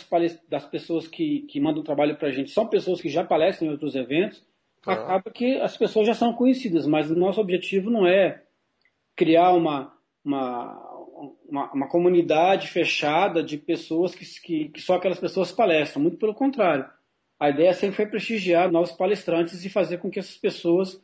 das 0.49 0.65
pessoas 0.67 1.07
que, 1.07 1.41
que 1.43 1.61
mandam 1.61 1.83
trabalho 1.83 2.17
para 2.17 2.29
a 2.29 2.31
gente 2.31 2.51
são 2.51 2.67
pessoas 2.67 3.01
que 3.01 3.11
já 3.11 3.23
palestram 3.23 3.69
em 3.69 3.71
outros 3.71 3.95
eventos, 3.95 4.43
ah. 4.87 4.93
acaba 4.93 5.31
que 5.31 5.61
as 5.61 5.77
pessoas 5.77 6.07
já 6.07 6.15
são 6.15 6.33
conhecidas, 6.33 6.87
mas 6.87 7.11
o 7.11 7.17
nosso 7.17 7.41
objetivo 7.41 7.91
não 7.91 8.07
é 8.07 8.43
criar 9.15 9.53
uma, 9.53 9.93
uma, 10.25 11.09
uma, 11.47 11.73
uma 11.73 11.89
comunidade 11.89 12.69
fechada 12.69 13.43
de 13.43 13.59
pessoas 13.59 14.15
que, 14.15 14.25
que, 14.41 14.69
que 14.71 14.81
só 14.81 14.95
aquelas 14.95 15.21
pessoas 15.21 15.53
palestram, 15.53 16.03
muito 16.03 16.17
pelo 16.17 16.35
contrário 16.35 16.89
a 17.39 17.51
ideia 17.51 17.73
sempre 17.75 17.97
foi 17.97 18.07
prestigiar 18.07 18.71
novos 18.71 18.93
palestrantes 18.93 19.65
e 19.65 19.69
fazer 19.69 19.99
com 19.99 20.11
que 20.11 20.19
essas 20.19 20.37
pessoas 20.37 21.03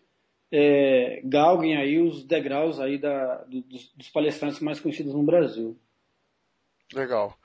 é, 0.51 1.21
galguem 1.25 1.77
aí 1.77 2.01
os 2.01 2.25
degraus 2.25 2.81
aí 2.81 2.99
da, 2.99 3.45
dos, 3.45 3.93
dos, 3.95 4.09
palestrantes 4.09 4.61
mais 4.61 4.81
conhecidos 4.81 5.14
no 5.14 5.23
Brasil. 5.23 5.77
Legal. 6.92 7.37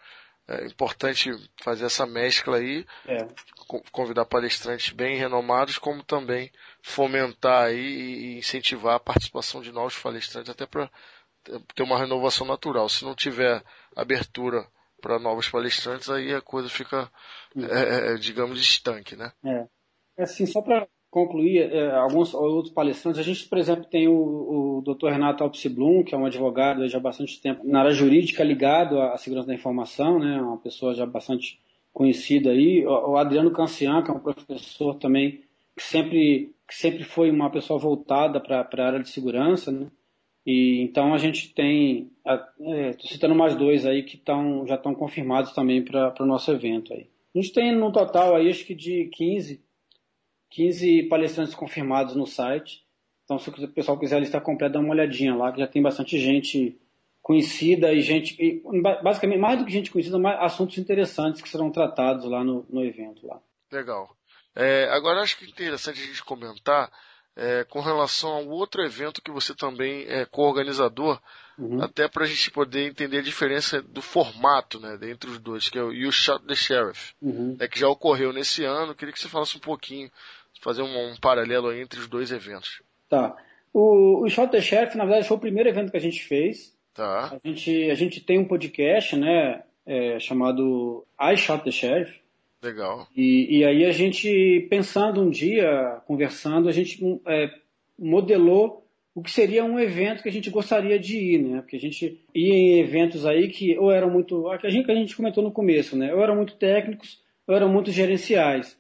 É 0.48 0.66
importante 0.66 1.32
fazer 1.60 1.86
essa 1.86 2.06
mescla 2.06 2.58
aí, 2.58 2.86
é. 3.08 3.28
convidar 3.92 4.26
palestrantes 4.26 4.94
bem 4.94 5.18
renomados, 5.18 5.80
como 5.80 6.04
também 6.04 6.52
fomentar 6.84 7.66
aí 7.66 7.80
e 7.80 8.38
incentivar 8.38 8.96
a 8.96 9.00
participação 9.00 9.62
de 9.62 9.72
novos 9.72 9.98
palestrantes, 9.98 10.52
até 10.52 10.68
para 10.68 10.90
ter 11.74 11.82
uma 11.82 11.98
renovação 11.98 12.46
natural. 12.46 12.88
Se 12.90 13.04
não 13.04 13.16
tiver 13.16 13.64
abertura 13.96 14.68
para 15.02 15.18
novos 15.18 15.50
palestrantes, 15.50 16.10
aí 16.12 16.34
a 16.34 16.42
coisa 16.42 16.70
fica, 16.70 17.12
é, 17.56 18.12
é, 18.12 18.14
é 18.14 18.16
digamos, 18.16 18.60
estanque, 18.60 19.16
né? 19.16 19.32
É. 19.44 19.68
é 20.18 20.24
assim, 20.24 20.46
só 20.46 20.62
para 20.62 20.88
concluir, 21.16 21.72
é, 21.72 21.92
alguns 21.96 22.34
outros 22.34 22.74
palestrantes, 22.74 23.22
a 23.22 23.24
gente, 23.24 23.48
por 23.48 23.58
exemplo, 23.58 23.86
tem 23.86 24.06
o, 24.06 24.14
o 24.14 24.82
Dr. 24.82 25.08
Renato 25.08 25.46
Alpes 25.46 25.66
Blum, 25.68 26.04
que 26.04 26.14
é 26.14 26.18
um 26.18 26.26
advogado 26.26 26.86
já 26.90 26.98
há 26.98 27.02
bastante 27.02 27.42
tempo 27.42 27.66
na 27.66 27.80
área 27.80 27.92
jurídica 27.92 28.44
ligado 28.44 29.00
à 29.00 29.18
segurança 29.18 29.48
da 29.48 29.54
informação, 29.54 30.20
né? 30.20 30.42
Uma 30.42 30.58
pessoa 30.58 30.94
já 30.94 31.06
bastante 31.06 31.58
conhecida 31.94 32.50
aí. 32.52 32.86
O 32.86 33.16
Adriano 33.16 33.50
Cancian, 33.50 34.04
que 34.04 34.12
é 34.12 34.14
um 34.14 34.20
professor 34.20 34.96
também 34.96 35.40
que 35.74 35.84
sempre, 35.84 36.54
que 36.68 36.76
sempre 36.76 37.06
foi 37.06 37.32
uma 37.32 37.50
pessoa 37.50 37.80
voltada 37.80 38.42
para 38.42 38.68
a 38.70 38.86
área 38.86 39.00
de 39.00 39.08
segurança, 39.08 39.72
né? 39.72 39.88
E 40.46 40.82
então 40.82 41.14
a 41.14 41.18
gente 41.18 41.54
tem, 41.54 42.12
estou 42.26 42.74
é, 42.74 42.92
citando 43.00 43.34
mais 43.34 43.56
dois 43.56 43.86
aí 43.86 44.04
que 44.04 44.18
tão, 44.18 44.68
já 44.68 44.76
estão 44.76 44.94
confirmados 44.94 45.54
também 45.54 45.82
para 45.82 46.14
o 46.20 46.26
nosso 46.26 46.52
evento 46.52 46.94
aí. 46.94 47.08
A 47.34 47.40
gente 47.40 47.54
tem 47.54 47.74
no 47.74 47.90
total 47.90 48.36
aí 48.36 48.50
acho 48.50 48.66
que 48.66 48.76
de 48.76 49.10
15, 49.14 49.64
15 50.50 51.04
palestrantes 51.04 51.56
confirmados 51.56 52.16
no 52.16 52.26
site. 52.26 52.84
Então 53.24 53.40
se 53.40 53.50
o 53.50 53.68
pessoal 53.70 53.98
quiser 53.98 54.18
a 54.18 54.20
lista 54.20 54.40
completa, 54.40 54.74
dá 54.74 54.80
uma 54.80 54.94
olhadinha 54.94 55.36
lá, 55.36 55.52
que 55.52 55.60
já 55.60 55.68
tem 55.68 55.82
bastante 55.82 56.18
gente 56.20 56.80
conhecida 57.22 57.92
e 57.92 58.02
gente, 58.02 58.36
e, 58.40 58.62
basicamente 59.02 59.40
mais 59.40 59.58
do 59.58 59.66
que 59.66 59.72
gente 59.72 59.90
conhecida, 59.90 60.20
mais 60.20 60.40
assuntos 60.40 60.78
interessantes 60.78 61.42
que 61.42 61.50
serão 61.50 61.72
tratados 61.72 62.26
lá 62.26 62.44
no, 62.44 62.64
no 62.70 62.86
evento 62.86 63.26
lá. 63.26 63.42
Legal. 63.72 64.16
É, 64.56 64.88
agora 64.92 65.22
acho 65.22 65.38
que 65.38 65.46
é 65.46 65.50
interessante 65.50 66.00
a 66.00 66.06
gente 66.06 66.24
comentar 66.24 66.92
é, 67.36 67.66
com 67.66 67.82
relação 67.82 68.32
ao 68.32 68.48
outro 68.48 68.82
evento 68.84 69.22
que 69.22 69.32
você 69.32 69.54
também 69.54 70.06
é 70.08 70.26
co-organizador, 70.26 71.20
uhum. 71.60 71.82
até 71.82 72.08
para 72.08 72.24
a 72.24 72.28
gente 72.28 72.50
poder 72.50 72.88
entender 72.88 73.20
a 73.20 73.24
diferença 73.24 73.82
do 73.82 74.02
formato 74.02 74.80
né, 74.80 74.98
entre 75.04 75.30
os 75.30 75.40
dois, 75.40 75.70
que 75.70 75.78
é 75.78 75.84
o 75.84 75.92
You 75.92 76.12
Shot 76.12 76.46
the 76.46 76.56
Sheriff, 76.56 77.14
uhum. 77.22 77.58
né, 77.60 77.68
que 77.68 77.80
já 77.80 77.90
ocorreu 77.90 78.32
nesse 78.32 78.64
ano. 78.64 78.96
Queria 78.96 79.14
que 79.14 79.20
você 79.20 79.28
falasse 79.28 79.58
um 79.58 79.62
pouquinho, 79.62 80.10
fazer 80.62 80.82
um, 80.82 81.12
um 81.12 81.16
paralelo 81.18 81.74
entre 81.74 82.00
os 82.00 82.08
dois 82.08 82.32
eventos. 82.32 82.82
Tá. 83.10 83.36
O, 83.74 84.24
o 84.24 84.30
Shot 84.30 84.50
the 84.52 84.62
Sheriff, 84.62 84.98
na 84.98 85.04
verdade, 85.04 85.28
foi 85.28 85.38
o 85.38 85.42
primeiro 85.42 85.70
evento 85.70 85.92
que 85.92 85.98
a 85.98 86.02
gente 86.02 86.24
fez. 86.24 86.74
Tá. 86.94 87.38
A 87.44 87.48
gente, 87.48 87.92
a 87.92 87.96
gente 87.96 88.22
tem 88.22 88.40
um 88.40 88.46
podcast, 88.46 89.18
né, 89.18 89.64
é, 89.86 90.18
chamado 90.20 91.06
I 91.20 91.36
Shot 91.36 91.64
the 91.64 91.72
Sheriff. 91.72 92.25
Legal. 92.66 93.08
E, 93.16 93.60
e 93.60 93.66
aí 93.66 93.86
a 93.86 93.92
gente, 93.92 94.68
pensando 94.70 95.22
um 95.22 95.30
dia, 95.30 96.02
conversando, 96.08 96.68
a 96.68 96.72
gente 96.72 97.00
é, 97.28 97.50
modelou 97.98 98.84
o 99.14 99.22
que 99.22 99.32
seria 99.32 99.64
um 99.64 99.80
evento 99.80 100.22
que 100.22 100.30
a 100.30 100.32
gente 100.32 100.50
gostaria 100.50 101.00
de 101.00 101.18
ir, 101.18 101.40
né? 101.42 101.62
Porque 101.62 101.78
a 101.78 101.80
gente 101.80 102.22
ia 102.34 102.54
em 102.54 102.80
eventos 102.80 103.26
aí 103.26 103.48
que 103.48 103.78
ou 103.78 103.92
eram 103.92 104.10
muito, 104.10 104.50
a 104.50 104.70
gente, 104.70 104.86
que 104.86 104.92
a 104.92 104.96
gente 104.96 105.16
comentou 105.16 105.44
no 105.44 105.52
começo, 105.52 105.96
né? 105.96 106.14
Ou 106.14 106.22
eram 106.22 106.36
muito 106.36 106.56
técnicos, 106.56 107.22
ou 107.48 107.56
eram 107.56 107.70
muito 107.70 107.92
gerenciais. 107.92 108.78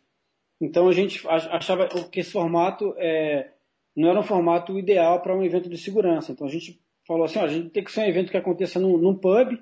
Então 0.59 0.89
a 0.89 0.91
gente 0.91 1.25
achava 1.27 1.87
que 1.87 2.19
esse 2.19 2.31
formato 2.31 2.93
é, 2.97 3.51
não 3.95 4.09
era 4.09 4.19
um 4.19 4.23
formato 4.23 4.77
ideal 4.77 5.21
para 5.21 5.35
um 5.35 5.43
evento 5.43 5.69
de 5.69 5.77
segurança. 5.77 6.31
Então 6.31 6.47
a 6.47 6.49
gente 6.49 6.81
falou 7.07 7.25
assim, 7.25 7.39
ó, 7.39 7.43
a 7.43 7.47
gente 7.47 7.69
tem 7.69 7.83
que 7.83 7.91
ser 7.91 8.01
um 8.01 8.07
evento 8.07 8.31
que 8.31 8.37
aconteça 8.37 8.79
num, 8.79 8.97
num 8.97 9.15
pub, 9.15 9.57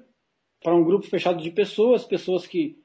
para 0.63 0.73
um 0.73 0.83
grupo 0.83 1.05
fechado 1.05 1.43
de 1.43 1.51
pessoas, 1.51 2.05
pessoas 2.05 2.47
que, 2.47 2.81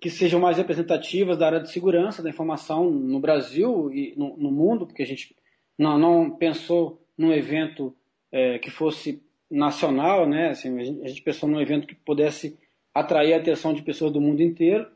que 0.00 0.10
sejam 0.10 0.40
mais 0.40 0.56
representativas 0.56 1.36
da 1.36 1.46
área 1.46 1.60
de 1.60 1.70
segurança, 1.70 2.22
da 2.22 2.30
informação 2.30 2.90
no 2.90 3.18
Brasil 3.18 3.92
e 3.92 4.14
no, 4.16 4.36
no 4.36 4.50
mundo, 4.50 4.86
porque 4.86 5.02
a 5.02 5.06
gente 5.06 5.34
não, 5.76 5.98
não 5.98 6.30
pensou 6.30 7.02
num 7.16 7.32
evento 7.32 7.94
é, 8.30 8.58
que 8.58 8.70
fosse 8.70 9.22
nacional, 9.50 10.28
né? 10.28 10.50
Assim, 10.50 10.78
a, 10.78 10.84
gente, 10.84 11.02
a 11.02 11.08
gente 11.08 11.22
pensou 11.22 11.48
num 11.48 11.60
evento 11.60 11.86
que 11.86 11.94
pudesse 11.94 12.56
atrair 12.94 13.34
a 13.34 13.38
atenção 13.38 13.72
de 13.72 13.82
pessoas 13.82 14.12
do 14.12 14.20
mundo 14.20 14.42
inteiro. 14.42 14.86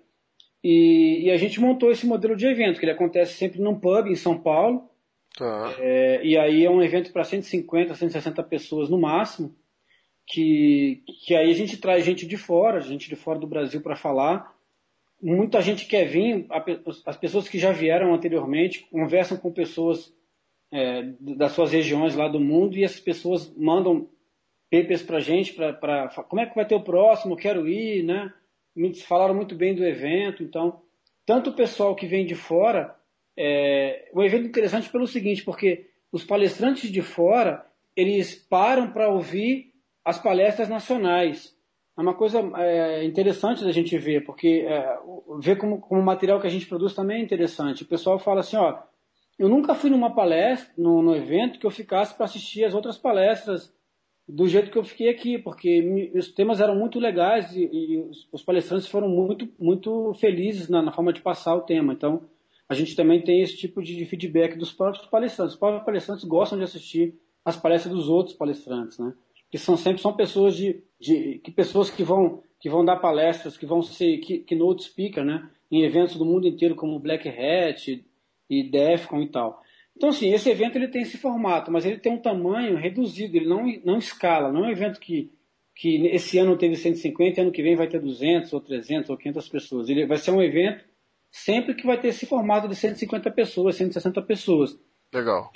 E, 0.63 1.25
e, 1.25 1.31
a 1.31 1.37
gente 1.37 1.61
montou 1.61 1.91
esse 1.91 2.07
modelo 2.07 2.37
de 2.37 2.47
evento, 2.47 2.79
que 2.79 2.85
ele 2.85 2.93
acontece 2.93 3.35
sempre 3.35 3.61
num 3.61 3.79
pub 3.79 4.07
em 4.07 4.15
São 4.15 4.39
Paulo. 4.39 4.89
Tá. 5.37 5.75
É, 5.79 6.25
e 6.25 6.37
aí 6.37 6.65
é 6.65 6.71
um 6.71 6.83
evento 6.83 7.13
para 7.13 7.25
150, 7.25 7.95
160 7.95 8.43
pessoas 8.45 8.89
no 8.89 9.01
máximo 9.01 9.53
que, 10.27 11.03
que 11.27 11.35
aí 11.35 11.51
a 11.51 11.55
gente 11.55 11.77
traz 11.77 12.05
gente 12.05 12.27
de 12.27 12.37
fora, 12.37 12.81
gente 12.81 13.09
de 13.09 13.17
fora 13.17 13.39
do 13.39 13.47
Brasil 13.47 13.81
para 13.81 13.97
falar. 13.97 14.52
Muita 15.23 15.61
gente 15.61 15.87
quer 15.87 16.05
vir, 16.05 16.47
as 17.07 17.17
pessoas 17.17 17.49
que 17.49 17.59
já 17.59 17.71
vieram 17.71 18.13
anteriormente 18.13 18.87
conversam 18.91 19.39
com 19.39 19.53
pessoas 19.53 20.13
é, 20.73 21.03
das 21.21 21.53
suas 21.53 21.71
regiões 21.71 22.17
lá 22.17 22.27
do 22.27 22.41
mundo 22.41 22.77
e 22.77 22.83
essas 22.83 22.99
pessoas 22.99 23.55
mandam 23.57 24.09
papers 24.69 25.03
para 25.03 25.21
gente, 25.21 25.53
para 25.53 26.09
como 26.29 26.41
é 26.41 26.47
que 26.47 26.57
vai 26.57 26.67
ter 26.67 26.75
o 26.75 26.83
próximo, 26.83 27.37
quero 27.37 27.69
ir, 27.69 28.03
né? 28.03 28.33
Me 28.75 28.95
falaram 28.95 29.35
muito 29.35 29.55
bem 29.55 29.75
do 29.75 29.85
evento, 29.85 30.43
então, 30.43 30.81
tanto 31.27 31.51
o 31.51 31.55
pessoal 31.55 31.95
que 31.95 32.07
vem 32.07 32.25
de 32.25 32.35
fora, 32.35 32.97
é, 33.37 34.11
um 34.15 34.23
evento 34.23 34.47
interessante 34.47 34.91
pelo 34.91 35.07
seguinte, 35.07 35.45
porque 35.45 35.91
os 36.11 36.25
palestrantes 36.25 36.91
de 36.91 37.03
fora, 37.03 37.65
eles 37.95 38.35
param 38.35 38.91
para 38.91 39.09
ouvir 39.09 39.73
as 40.05 40.19
palestras 40.19 40.69
nacionais. 40.69 41.55
É 41.97 42.01
uma 42.01 42.15
coisa 42.15 42.41
é, 42.57 43.05
interessante 43.05 43.65
da 43.65 43.73
gente 43.73 43.97
ver, 43.99 44.25
porque 44.25 44.65
é, 44.67 44.99
ver 45.39 45.57
como, 45.59 45.81
como 45.81 46.01
o 46.01 46.05
material 46.05 46.41
que 46.41 46.47
a 46.47 46.51
gente 46.51 46.67
produz 46.67 46.95
também 46.95 47.21
é 47.21 47.25
interessante. 47.25 47.83
O 47.83 47.87
pessoal 47.87 48.19
fala 48.19 48.41
assim, 48.41 48.57
ó, 48.57 48.79
eu 49.39 49.49
nunca 49.49 49.75
fui 49.75 49.91
numa 49.91 50.15
palestra, 50.15 50.73
no 50.77 51.15
evento, 51.15 51.59
que 51.59 51.67
eu 51.67 51.71
ficasse 51.71 52.15
para 52.15 52.25
assistir 52.25 52.65
as 52.65 52.75
outras 52.75 52.97
palestras 52.97 53.73
do 54.29 54.47
jeito 54.47 54.71
que 54.71 54.79
eu 54.79 54.85
fiquei 54.85 55.09
aqui, 55.09 55.39
porque 55.39 55.83
me, 55.83 56.11
os 56.17 56.33
temas 56.33 56.61
eram 56.61 56.75
muito 56.75 56.99
legais 56.99 57.55
e, 57.55 57.65
e 57.65 57.99
os, 57.99 58.29
os, 58.33 58.43
palestrantes 58.43 58.87
foram 58.87 59.09
muito, 59.09 59.49
muito 59.59 60.15
felizes 60.15 60.69
na, 60.69 60.81
na, 60.81 60.93
forma 60.93 61.13
de 61.13 61.21
passar 61.21 61.55
o 61.55 61.63
tema. 61.63 61.93
Então, 61.93 62.23
a 62.69 62.75
gente 62.75 62.95
também 62.95 63.21
tem 63.21 63.43
esse 63.43 63.57
tipo 63.57 63.83
de, 63.83 63.97
de 63.97 64.07
feedback 64.07 64.57
dos 64.57 64.73
próprios 64.73 65.07
palestrantes. 65.07 65.55
Os 65.55 65.59
próprios 65.59 65.85
palestrantes 65.85 66.25
gostam 66.25 66.57
de 66.57 66.65
assistir 66.65 67.15
as 67.45 67.57
palestras 67.57 67.93
dos 67.93 68.09
outros 68.09 68.37
palestrantes, 68.37 68.99
né? 68.99 69.13
Que 69.53 69.59
são 69.59 69.77
sempre 69.77 70.01
são 70.01 70.17
pessoas 70.17 70.57
de, 70.57 70.83
de 70.99 71.39
que 71.45 71.51
pessoas 71.51 71.91
que 71.91 72.03
vão 72.03 72.43
que 72.59 72.71
vão 72.71 72.83
dar 72.85 72.97
palestras, 72.97 73.57
que 73.57 73.67
vão 73.67 73.83
ser 73.83 74.19
keynote 74.19 74.85
speaker, 74.85 75.25
né, 75.25 75.51
em 75.71 75.83
eventos 75.83 76.17
do 76.17 76.25
mundo 76.25 76.47
inteiro 76.47 76.75
como 76.75 76.99
Black 76.99 77.29
Hat 77.29 78.03
e 78.49 78.71
Defcon 78.71 79.21
e 79.21 79.29
tal. 79.29 79.61
Então 79.95 80.09
assim, 80.09 80.33
esse 80.33 80.49
evento 80.49 80.77
ele 80.77 80.89
tem 80.89 81.03
esse 81.03 81.19
formato, 81.19 81.71
mas 81.71 81.85
ele 81.85 81.99
tem 81.99 82.13
um 82.13 82.23
tamanho 82.23 82.77
reduzido, 82.79 83.37
ele 83.37 83.47
não 83.47 83.67
não 83.85 83.99
escala, 83.99 84.51
não 84.51 84.65
é 84.65 84.69
um 84.69 84.73
evento 84.73 84.99
que 84.99 85.31
que 85.75 86.07
esse 86.07 86.39
ano 86.39 86.57
teve 86.57 86.77
150, 86.77 87.41
ano 87.41 87.53
que 87.53 87.63
vem 87.63 87.77
vai 87.77 87.89
ter 87.89 88.01
200 88.01 88.53
ou 88.53 88.61
300 88.61 89.11
ou 89.11 89.17
500 89.17 89.49
pessoas. 89.49 89.89
Ele 89.89 90.07
vai 90.07 90.19
ser 90.19 90.31
um 90.31 90.43
evento 90.43 90.85
sempre 91.31 91.75
que 91.75 91.87
vai 91.87 91.99
ter 91.99 92.09
esse 92.09 92.27
formato 92.27 92.69
de 92.69 92.77
150 92.77 93.31
pessoas, 93.31 93.77
160 93.77 94.21
pessoas. 94.23 94.79
Legal. 95.13 95.51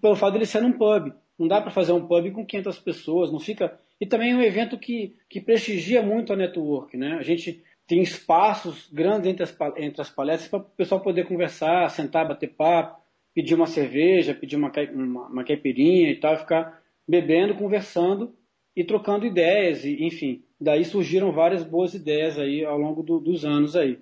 Pelo 0.00 0.16
fato 0.16 0.32
de 0.32 0.38
ele 0.38 0.46
ser 0.46 0.60
num 0.60 0.72
pub. 0.72 1.12
Não 1.38 1.46
dá 1.46 1.60
para 1.60 1.70
fazer 1.70 1.92
um 1.92 2.06
pub 2.06 2.30
com 2.32 2.44
500 2.44 2.78
pessoas, 2.78 3.32
não 3.32 3.38
fica. 3.38 3.78
E 4.00 4.06
também 4.06 4.32
é 4.32 4.36
um 4.36 4.42
evento 4.42 4.78
que, 4.78 5.16
que 5.28 5.40
prestigia 5.40 6.02
muito 6.02 6.32
a 6.32 6.36
network, 6.36 6.96
né? 6.96 7.16
A 7.18 7.22
gente 7.22 7.62
tem 7.86 8.02
espaços 8.02 8.90
grandes 8.92 9.30
entre 9.30 9.44
as, 9.44 9.56
entre 9.76 10.00
as 10.00 10.10
palestras 10.10 10.50
para 10.50 10.58
o 10.58 10.64
pessoal 10.64 11.00
poder 11.00 11.26
conversar, 11.26 11.88
sentar, 11.90 12.26
bater 12.26 12.48
papo, 12.48 13.00
pedir 13.34 13.54
uma 13.54 13.66
cerveja, 13.66 14.34
pedir 14.34 14.56
uma, 14.56 14.72
uma, 14.92 15.26
uma 15.28 15.44
caipirinha 15.44 16.10
e 16.10 16.16
tal, 16.16 16.36
ficar 16.36 16.82
bebendo, 17.06 17.54
conversando 17.54 18.34
e 18.74 18.82
trocando 18.82 19.26
ideias, 19.26 19.84
e, 19.84 20.04
enfim. 20.04 20.42
Daí 20.60 20.84
surgiram 20.84 21.32
várias 21.32 21.62
boas 21.62 21.94
ideias 21.94 22.38
aí 22.38 22.64
ao 22.64 22.78
longo 22.78 23.02
do, 23.02 23.20
dos 23.20 23.44
anos 23.44 23.76
aí. 23.76 23.98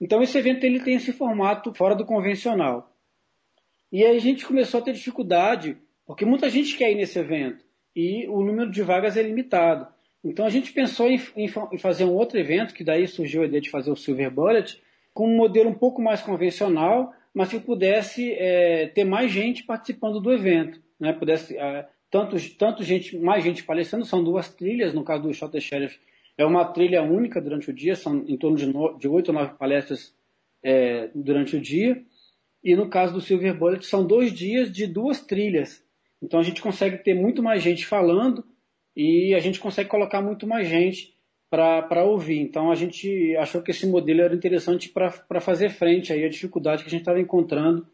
Então 0.00 0.22
esse 0.22 0.36
evento 0.36 0.64
ele 0.64 0.80
tem 0.80 0.94
esse 0.94 1.12
formato 1.12 1.72
fora 1.74 1.94
do 1.94 2.04
convencional. 2.04 2.91
E 3.92 4.02
aí 4.02 4.16
a 4.16 4.20
gente 4.20 4.46
começou 4.46 4.80
a 4.80 4.82
ter 4.82 4.94
dificuldade 4.94 5.76
porque 6.06 6.24
muita 6.24 6.48
gente 6.48 6.76
quer 6.78 6.90
ir 6.90 6.94
nesse 6.94 7.18
evento 7.18 7.62
e 7.94 8.26
o 8.26 8.42
número 8.42 8.70
de 8.70 8.82
vagas 8.82 9.18
é 9.18 9.22
limitado. 9.22 9.86
Então 10.24 10.46
a 10.46 10.48
gente 10.48 10.72
pensou 10.72 11.10
em, 11.10 11.20
em, 11.36 11.46
em 11.72 11.78
fazer 11.78 12.04
um 12.04 12.14
outro 12.14 12.38
evento, 12.38 12.72
que 12.72 12.82
daí 12.82 13.06
surgiu 13.06 13.42
a 13.42 13.46
ideia 13.46 13.60
de 13.60 13.70
fazer 13.70 13.90
o 13.90 13.96
Silver 13.96 14.30
Bullet, 14.30 14.80
com 15.12 15.28
um 15.28 15.36
modelo 15.36 15.68
um 15.68 15.74
pouco 15.74 16.00
mais 16.00 16.22
convencional, 16.22 17.12
mas 17.34 17.50
que 17.50 17.60
pudesse 17.60 18.32
é, 18.32 18.86
ter 18.88 19.04
mais 19.04 19.30
gente 19.30 19.62
participando 19.64 20.20
do 20.20 20.32
evento. 20.32 20.80
Né? 20.98 21.12
Pudesse, 21.12 21.58
é, 21.58 21.86
tanto, 22.10 22.36
tanto 22.56 22.82
gente, 22.82 23.18
mais 23.18 23.44
gente 23.44 23.62
palestrando, 23.62 24.06
são 24.06 24.24
duas 24.24 24.48
trilhas, 24.48 24.94
no 24.94 25.04
caso 25.04 25.24
do 25.24 25.34
Shot 25.34 25.60
Sheriff, 25.60 25.98
é 26.38 26.46
uma 26.46 26.64
trilha 26.64 27.02
única 27.02 27.42
durante 27.42 27.68
o 27.68 27.74
dia, 27.74 27.94
são 27.94 28.24
em 28.26 28.38
torno 28.38 28.56
de 28.98 29.08
oito 29.08 29.28
ou 29.28 29.34
nove 29.34 29.54
palestras 29.58 30.14
é, 30.62 31.10
durante 31.14 31.56
o 31.56 31.60
dia. 31.60 32.02
E 32.62 32.76
no 32.76 32.88
caso 32.88 33.12
do 33.12 33.20
Silver 33.20 33.58
Bullet, 33.58 33.84
são 33.84 34.06
dois 34.06 34.32
dias 34.32 34.70
de 34.70 34.86
duas 34.86 35.20
trilhas. 35.20 35.84
Então 36.22 36.38
a 36.38 36.42
gente 36.42 36.62
consegue 36.62 36.98
ter 36.98 37.14
muito 37.14 37.42
mais 37.42 37.62
gente 37.62 37.84
falando 37.84 38.44
e 38.96 39.34
a 39.34 39.40
gente 39.40 39.58
consegue 39.58 39.88
colocar 39.88 40.22
muito 40.22 40.46
mais 40.46 40.68
gente 40.68 41.14
para 41.50 42.04
ouvir. 42.04 42.38
Então 42.38 42.70
a 42.70 42.74
gente 42.74 43.36
achou 43.36 43.60
que 43.60 43.72
esse 43.72 43.86
modelo 43.86 44.22
era 44.22 44.34
interessante 44.34 44.88
para 44.88 45.40
fazer 45.40 45.70
frente 45.70 46.12
aí 46.12 46.24
à 46.24 46.28
dificuldade 46.28 46.82
que 46.82 46.88
a 46.88 46.90
gente 46.90 47.00
estava 47.00 47.20
encontrando 47.20 47.86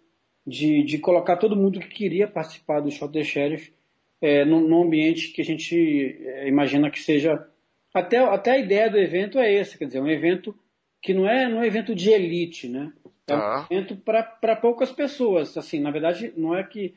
de, 0.47 0.83
de 0.83 0.99
colocar 0.99 1.37
todo 1.37 1.57
mundo 1.57 1.81
que 1.81 1.89
queria 1.89 2.29
participar 2.29 2.81
do 2.81 2.91
Shot 2.91 3.13
the 3.13 3.25
Sheriff 3.25 3.73
é, 4.21 4.45
num, 4.45 4.61
num, 4.61 4.83
ambiente 4.83 5.33
que 5.33 5.41
a 5.41 5.45
gente 5.45 6.19
é, 6.21 6.49
imagina 6.49 6.91
que 6.91 7.01
seja. 7.01 7.47
Até, 7.93 8.19
até 8.19 8.53
a 8.53 8.59
ideia 8.59 8.91
do 8.91 8.99
evento 8.99 9.39
é 9.39 9.55
essa, 9.55 9.79
quer 9.79 9.87
dizer, 9.87 10.01
um 10.01 10.09
evento 10.09 10.55
que 11.03 11.15
não 11.15 11.29
é, 11.29 11.49
não 11.49 11.59
é 11.59 11.61
um 11.61 11.65
evento 11.65 11.95
de 11.95 12.11
elite, 12.11 12.69
né? 12.69 12.93
É 13.35 13.75
um 13.75 13.79
evento 13.79 13.97
para 13.97 14.57
poucas 14.57 14.93
pessoas. 14.93 15.57
Assim, 15.57 15.81
na 15.81 15.91
verdade, 15.91 16.33
não 16.37 16.55
é 16.55 16.63
que 16.63 16.95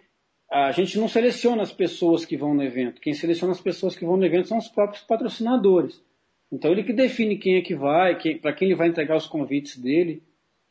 a 0.51 0.71
gente 0.71 0.99
não 0.99 1.07
seleciona 1.07 1.61
as 1.61 1.71
pessoas 1.71 2.25
que 2.25 2.35
vão 2.35 2.53
no 2.53 2.63
evento. 2.63 2.99
Quem 2.99 3.13
seleciona 3.13 3.53
as 3.53 3.61
pessoas 3.61 3.95
que 3.95 4.05
vão 4.05 4.17
no 4.17 4.25
evento 4.25 4.49
são 4.49 4.57
os 4.57 4.67
próprios 4.67 5.01
patrocinadores. 5.03 6.03
Então 6.51 6.71
ele 6.71 6.83
que 6.83 6.91
define 6.91 7.37
quem 7.37 7.55
é 7.55 7.61
que 7.61 7.73
vai, 7.73 8.17
para 8.39 8.53
quem 8.53 8.67
ele 8.67 8.75
vai 8.75 8.89
entregar 8.89 9.15
os 9.15 9.27
convites 9.27 9.77
dele. 9.77 10.21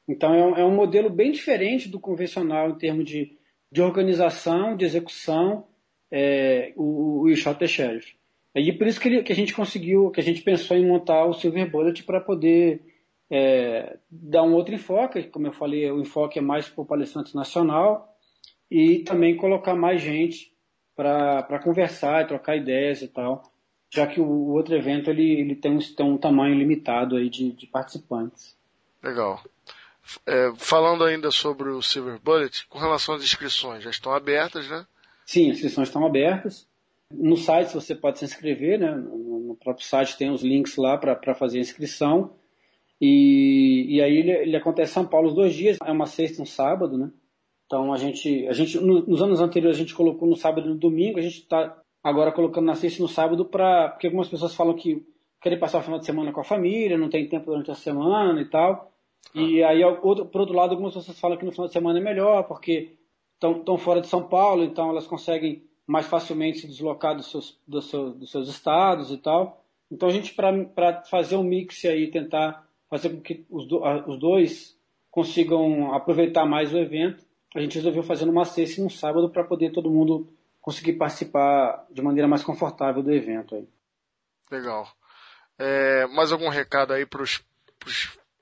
Então 0.07 0.35
é 0.35 0.45
um, 0.45 0.57
é 0.57 0.65
um, 0.65 0.75
modelo 0.75 1.09
bem 1.09 1.33
diferente 1.33 1.89
do 1.89 1.99
convencional 1.99 2.69
em 2.69 2.75
termos 2.77 3.07
de, 3.07 3.39
de 3.73 3.81
organização, 3.81 4.77
de 4.77 4.85
execução, 4.85 5.67
é, 6.11 6.73
o, 6.77 7.23
o 7.23 7.35
Shot 7.35 7.59
the 7.59 7.67
Sheriff. 7.67 8.15
E 8.55 8.73
por 8.73 8.87
isso 8.87 9.01
que, 9.01 9.09
ele, 9.09 9.23
que, 9.23 9.33
a 9.33 9.37
gente 9.37 9.55
conseguiu, 9.55 10.11
que 10.11 10.21
a 10.21 10.25
gente 10.25 10.43
pensou 10.43 10.77
em 10.77 10.87
montar 10.87 11.25
o 11.25 11.33
Silver 11.33 11.71
Bullet 11.71 12.03
para 12.03 12.21
poder 12.21 12.83
é, 13.31 13.97
dar 14.11 14.43
um 14.43 14.55
outro 14.55 14.75
enfoque. 14.75 15.25
Como 15.25 15.47
eu 15.47 15.53
falei, 15.53 15.91
o 15.91 16.01
enfoque 16.01 16.39
é 16.39 16.43
mais 16.43 16.69
para 16.69 16.83
o 16.83 16.87
palestrante 16.87 17.35
nacional 17.35 18.17
e 18.71 19.01
também 19.01 19.37
colocar 19.37 19.75
mais 19.75 20.01
gente 20.01 20.53
para 20.97 21.61
conversar 21.63 22.23
e 22.23 22.29
trocar 22.29 22.57
ideias 22.57 23.01
e 23.01 23.09
tal, 23.09 23.43
já 23.89 24.07
que 24.07 24.21
o, 24.21 24.25
o 24.25 24.53
outro 24.53 24.75
evento 24.75 25.09
ele, 25.09 25.41
ele 25.41 25.55
tem, 25.57 25.73
um, 25.73 25.79
tem 25.79 26.07
um 26.07 26.19
tamanho 26.19 26.55
limitado 26.55 27.17
aí 27.17 27.31
de, 27.31 27.53
de 27.53 27.67
participantes. 27.67 28.55
Legal. 29.03 29.43
É, 30.27 30.53
falando 30.57 31.05
ainda 31.05 31.31
sobre 31.31 31.71
o 31.71 31.81
Silver 31.81 32.19
Bullet, 32.21 32.67
com 32.69 32.79
relação 32.79 33.15
às 33.15 33.23
inscrições, 33.23 33.83
já 33.83 33.91
estão 33.91 34.13
abertas, 34.13 34.69
né? 34.69 34.87
Sim, 35.25 35.51
as 35.51 35.57
inscrições 35.57 35.89
estão 35.89 36.05
abertas. 36.05 36.69
No 37.11 37.37
site 37.37 37.73
você 37.73 37.95
pode 37.95 38.19
se 38.19 38.25
inscrever, 38.25 38.79
né? 38.79 38.91
No 38.95 39.57
próprio 39.57 39.87
site 39.87 40.17
tem 40.17 40.31
os 40.31 40.43
links 40.43 40.77
lá 40.77 40.99
para 40.99 41.35
fazer 41.35 41.59
a 41.59 41.63
inscrição. 41.63 42.35
E, 43.01 43.87
e 43.89 44.03
aí 44.03 44.17
ele, 44.17 44.31
ele 44.31 44.57
acontece 44.57 44.93
em 44.93 44.95
São 44.95 45.07
Paulo 45.07 45.29
os 45.29 45.35
dois 45.35 45.55
dias, 45.55 45.79
é 45.83 45.91
uma 45.91 46.07
sexta 46.07 46.41
e 46.41 46.43
um 46.43 46.47
sábado, 46.47 46.99
né? 46.99 47.11
Então 47.67 47.93
a 47.93 47.97
gente, 47.97 48.47
a 48.49 48.53
gente 48.53 48.79
nos 48.79 49.23
anos 49.23 49.41
anteriores 49.41 49.79
a 49.79 49.81
gente 49.81 49.95
colocou 49.95 50.29
no 50.29 50.37
sábado 50.37 50.67
e 50.67 50.71
no 50.71 50.77
domingo, 50.77 51.19
a 51.19 51.23
gente 51.23 51.39
está 51.39 51.81
agora 52.03 52.33
colocando 52.33 52.67
na 52.67 52.75
sexta 52.75 52.99
e 52.99 53.03
no 53.03 53.09
sábado 53.09 53.45
para 53.45 53.91
porque 53.91 54.07
algumas 54.07 54.29
pessoas 54.29 54.55
falam 54.55 54.75
que 54.75 55.07
querem 55.41 55.59
passar 55.59 55.79
o 55.79 55.83
final 55.83 55.99
de 55.99 56.05
semana 56.05 56.33
com 56.33 56.41
a 56.41 56.45
família, 56.45 56.99
não 56.99 57.09
tem 57.09 57.29
tempo 57.29 57.47
durante 57.47 57.71
a 57.71 57.75
semana 57.75 58.41
e 58.41 58.45
tal. 58.45 58.93
E 59.35 59.63
aí, 59.63 59.83
outro, 59.85 60.27
por 60.27 60.41
outro 60.43 60.57
lado, 60.57 60.73
algumas 60.73 60.95
pessoas 60.95 61.19
falam 61.19 61.39
que 61.39 61.45
no 61.45 61.53
final 61.53 61.67
de 61.67 61.73
semana 61.73 61.99
é 61.99 62.03
melhor, 62.03 62.45
porque 62.45 62.97
estão 63.35 63.79
fora 63.79 64.01
de 64.01 64.09
São 64.09 64.29
Paulo, 64.29 64.63
então 64.65 64.91
elas 64.91 65.07
conseguem 65.07 65.63
mais 65.87 66.07
facilmente 66.07 66.61
se 66.61 66.67
deslocar 66.67 67.17
dos 67.17 67.31
seus, 67.31 67.59
dos 67.67 67.89
seus, 67.89 68.15
dos 68.15 68.31
seus 68.31 68.49
estados 68.49 69.11
e 69.11 69.19
tal. 69.19 69.65
Então 69.91 70.09
a 70.09 70.13
gente, 70.13 70.35
para 70.35 71.03
fazer 71.05 71.37
um 71.37 71.43
mix 71.43 71.85
aí, 71.85 72.11
tentar 72.11 72.69
fazer 72.91 73.11
com 73.11 73.21
que 73.21 73.47
os, 73.49 73.67
do, 73.67 73.81
os 74.07 74.19
dois 74.19 74.77
consigam 75.11 75.95
aproveitar 75.95 76.45
mais 76.45 76.75
o 76.75 76.79
evento, 76.79 77.25
a 77.55 77.61
gente 77.61 77.77
resolveu 77.77 78.03
fazer 78.03 78.27
numa 78.27 78.45
sexta 78.45 78.81
e 78.81 78.85
num 78.85 78.91
sábado 78.91 79.31
para 79.31 79.45
poder 79.45 79.73
todo 79.73 79.91
mundo 79.91 80.33
conseguir 80.61 80.95
participar 80.95 81.87
de 81.91 82.03
maneira 82.03 82.29
mais 82.29 82.45
confortável 82.45 83.03
do 83.03 83.13
evento. 83.13 83.55
Aí. 83.55 83.69
Legal. 84.51 84.87
É, 85.59 86.07
mais 86.09 86.33
algum 86.33 86.49
recado 86.49 86.93
aí 86.93 87.07
para 87.07 87.23
os 87.23 87.43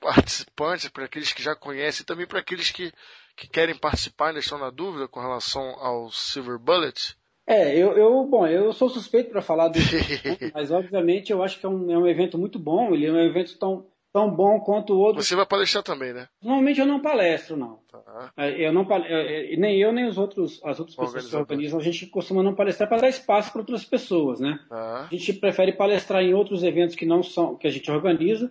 participantes, 0.00 0.88
para 0.88 1.04
aqueles 1.04 1.32
que 1.32 1.42
já 1.42 1.54
conhecem, 1.54 2.02
e 2.02 2.06
também 2.06 2.26
para 2.26 2.40
aqueles 2.40 2.70
que, 2.70 2.92
que 3.36 3.48
querem 3.48 3.76
participar 3.76 4.26
e 4.26 4.28
ainda 4.28 4.40
estão 4.40 4.58
na 4.58 4.70
dúvida 4.70 5.08
com 5.08 5.20
relação 5.20 5.62
ao 5.80 6.10
Silver 6.10 6.58
Bullet? 6.58 7.16
É, 7.46 7.74
eu, 7.74 7.96
eu 7.96 8.24
bom, 8.26 8.46
eu 8.46 8.72
sou 8.74 8.90
suspeito 8.90 9.30
para 9.30 9.40
falar 9.40 9.68
do 9.68 9.78
mas 10.52 10.70
obviamente 10.70 11.32
eu 11.32 11.42
acho 11.42 11.58
que 11.58 11.64
é 11.64 11.68
um, 11.68 11.90
é 11.90 11.96
um 11.96 12.06
evento 12.06 12.36
muito 12.36 12.58
bom, 12.58 12.94
ele 12.94 13.06
é 13.06 13.10
um 13.10 13.18
evento 13.18 13.58
tão, 13.58 13.86
tão 14.18 14.30
bom 14.30 14.58
quanto 14.60 14.94
o 14.94 14.98
outro. 14.98 15.22
Você 15.22 15.36
vai 15.36 15.46
palestrar 15.46 15.84
também, 15.84 16.12
né? 16.12 16.28
Normalmente 16.42 16.80
eu 16.80 16.86
não 16.86 17.00
palestro, 17.00 17.56
não. 17.56 17.78
Tá. 17.90 18.32
É, 18.36 18.66
eu 18.66 18.72
não 18.72 18.82
é, 18.92 19.56
nem 19.56 19.80
eu 19.80 19.92
nem 19.92 20.06
os 20.06 20.18
outros, 20.18 20.60
as 20.64 20.80
outras 20.80 20.96
pessoas 20.96 21.30
que 21.30 21.36
organizam, 21.36 21.78
a 21.78 21.82
gente 21.82 22.06
costuma 22.06 22.42
não 22.42 22.54
palestrar 22.54 22.88
para 22.88 23.02
dar 23.02 23.08
espaço 23.08 23.52
para 23.52 23.60
outras 23.60 23.84
pessoas, 23.84 24.40
né? 24.40 24.58
Tá. 24.68 25.06
A 25.10 25.14
gente 25.14 25.32
prefere 25.34 25.72
palestrar 25.72 26.22
em 26.22 26.34
outros 26.34 26.64
eventos 26.64 26.96
que 26.96 27.06
não 27.06 27.22
são 27.22 27.56
que 27.56 27.66
a 27.66 27.70
gente 27.70 27.88
organiza 27.90 28.50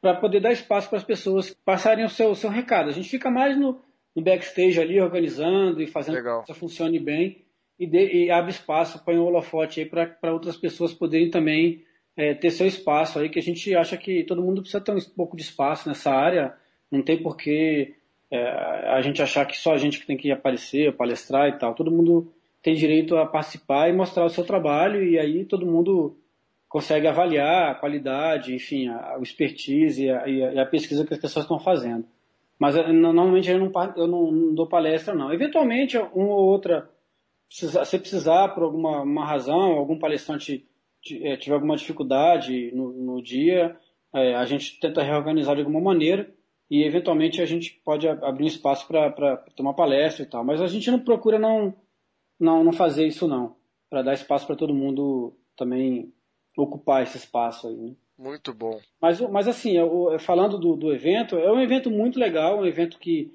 para 0.00 0.16
poder 0.16 0.40
dar 0.40 0.52
espaço 0.52 0.88
para 0.88 0.98
as 0.98 1.04
pessoas 1.04 1.54
passarem 1.64 2.04
o 2.04 2.10
seu, 2.10 2.30
o 2.30 2.36
seu 2.36 2.50
recado. 2.50 2.88
A 2.88 2.92
gente 2.92 3.08
fica 3.08 3.30
mais 3.30 3.56
no, 3.56 3.80
no 4.14 4.22
backstage 4.22 4.80
ali 4.80 5.00
organizando 5.00 5.80
e 5.80 5.86
fazendo 5.86 6.16
Legal. 6.16 6.42
que 6.42 6.50
isso 6.50 6.60
funcione 6.60 6.98
bem 6.98 7.44
e, 7.78 7.86
de, 7.86 8.24
e 8.24 8.30
abre 8.30 8.50
espaço, 8.50 9.02
põe 9.04 9.16
um 9.16 9.24
holofote 9.24 9.80
aí 9.80 9.86
para 9.86 10.32
outras 10.32 10.56
pessoas 10.56 10.92
poderem 10.92 11.30
também 11.30 11.82
é, 12.16 12.34
ter 12.34 12.50
seu 12.50 12.66
espaço 12.66 13.18
aí, 13.18 13.28
que 13.28 13.38
a 13.38 13.42
gente 13.42 13.74
acha 13.74 13.96
que 13.96 14.24
todo 14.24 14.42
mundo 14.42 14.60
precisa 14.60 14.82
ter 14.82 14.92
um 14.92 15.00
pouco 15.16 15.36
de 15.36 15.42
espaço 15.42 15.88
nessa 15.88 16.10
área, 16.10 16.54
não 16.90 17.02
tem 17.02 17.22
porquê 17.22 17.94
é, 18.30 18.38
a 18.90 19.00
gente 19.00 19.22
achar 19.22 19.44
que 19.46 19.56
só 19.56 19.72
a 19.72 19.78
gente 19.78 19.98
que 19.98 20.06
tem 20.06 20.16
que 20.16 20.30
aparecer, 20.30 20.96
palestrar 20.96 21.48
e 21.48 21.58
tal, 21.58 21.74
todo 21.74 21.90
mundo 21.90 22.32
tem 22.62 22.74
direito 22.74 23.16
a 23.16 23.26
participar 23.26 23.88
e 23.88 23.92
mostrar 23.92 24.24
o 24.24 24.30
seu 24.30 24.44
trabalho 24.44 25.02
e 25.02 25.18
aí 25.18 25.44
todo 25.44 25.66
mundo 25.66 26.16
consegue 26.68 27.06
avaliar 27.06 27.70
a 27.70 27.74
qualidade, 27.74 28.54
enfim, 28.54 28.88
a, 28.88 29.16
a 29.16 29.20
expertise 29.20 30.04
e 30.04 30.10
a, 30.10 30.26
e 30.26 30.58
a, 30.58 30.66
pesquisa 30.66 31.06
que 31.06 31.14
as 31.14 31.20
pessoas 31.20 31.44
estão 31.44 31.58
fazendo. 31.58 32.04
Mas 32.58 32.76
é, 32.76 32.92
normalmente 32.92 33.50
eu 33.50 33.58
não, 33.58 33.70
eu 33.96 34.06
não, 34.06 34.32
não 34.32 34.54
dou 34.54 34.66
palestra, 34.66 35.14
não. 35.14 35.32
Eventualmente, 35.32 35.96
uma 35.96 36.34
ou 36.34 36.46
outra 36.46 36.88
se 37.48 37.98
precisar 37.98 38.48
por 38.48 38.64
alguma 38.64 39.24
razão, 39.24 39.60
algum 39.60 39.98
palestrante 39.98 40.66
é, 41.10 41.36
tiver 41.36 41.54
alguma 41.54 41.76
dificuldade 41.76 42.70
no, 42.74 42.92
no 42.92 43.22
dia, 43.22 43.76
é, 44.14 44.34
a 44.34 44.44
gente 44.44 44.78
tenta 44.80 45.02
reorganizar 45.02 45.54
de 45.54 45.62
alguma 45.62 45.80
maneira 45.80 46.32
e 46.70 46.82
eventualmente 46.82 47.42
a 47.42 47.46
gente 47.46 47.80
pode 47.84 48.08
abrir 48.08 48.44
um 48.44 48.48
espaço 48.48 48.86
para 48.86 49.36
tomar 49.56 49.74
palestra 49.74 50.24
e 50.24 50.26
tal. 50.26 50.44
Mas 50.44 50.60
a 50.60 50.66
gente 50.66 50.90
não 50.90 50.98
procura 50.98 51.38
não, 51.38 51.74
não, 52.38 52.64
não 52.64 52.72
fazer 52.72 53.06
isso 53.06 53.28
não, 53.28 53.56
para 53.90 54.02
dar 54.02 54.14
espaço 54.14 54.46
para 54.46 54.56
todo 54.56 54.74
mundo 54.74 55.36
também 55.56 56.12
ocupar 56.56 57.02
esse 57.02 57.16
espaço 57.16 57.68
aí. 57.68 57.76
Né? 57.76 57.94
Muito 58.16 58.54
bom. 58.54 58.80
Mas, 59.00 59.20
mas 59.20 59.48
assim, 59.48 59.76
eu, 59.76 60.16
falando 60.20 60.58
do, 60.58 60.76
do 60.76 60.92
evento, 60.92 61.36
é 61.36 61.52
um 61.52 61.60
evento 61.60 61.90
muito 61.90 62.18
legal, 62.18 62.60
um 62.60 62.66
evento 62.66 62.98
que 62.98 63.32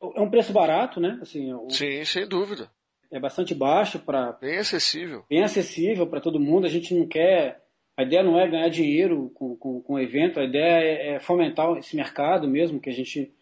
é 0.00 0.20
um 0.20 0.30
preço 0.30 0.52
barato, 0.52 1.00
né? 1.00 1.18
Assim, 1.20 1.52
o, 1.52 1.68
Sim, 1.70 2.04
sem 2.04 2.28
dúvida 2.28 2.70
é 3.10 3.18
bastante 3.18 3.54
baixo 3.54 3.98
para 3.98 4.32
bem 4.40 4.58
acessível. 4.58 5.24
Bem 5.28 5.42
acessível 5.42 6.06
para 6.06 6.20
todo 6.20 6.40
mundo. 6.40 6.66
A 6.66 6.70
gente 6.70 6.94
não 6.94 7.06
quer 7.06 7.62
a 7.98 8.04
ideia 8.04 8.22
não 8.22 8.38
é 8.38 8.46
ganhar 8.46 8.68
dinheiro 8.68 9.28
com, 9.34 9.56
com, 9.56 9.80
com 9.80 9.94
o 9.94 9.98
evento 9.98 10.38
a 10.38 10.44
ideia 10.44 10.84
é, 10.84 11.08
é, 11.14 11.20
fomentar 11.20 11.76
esse 11.76 11.96
mercado 11.96 12.46
mesmo 12.46 12.80
que 12.80 12.88
a 12.88 12.92
gente 12.92 13.34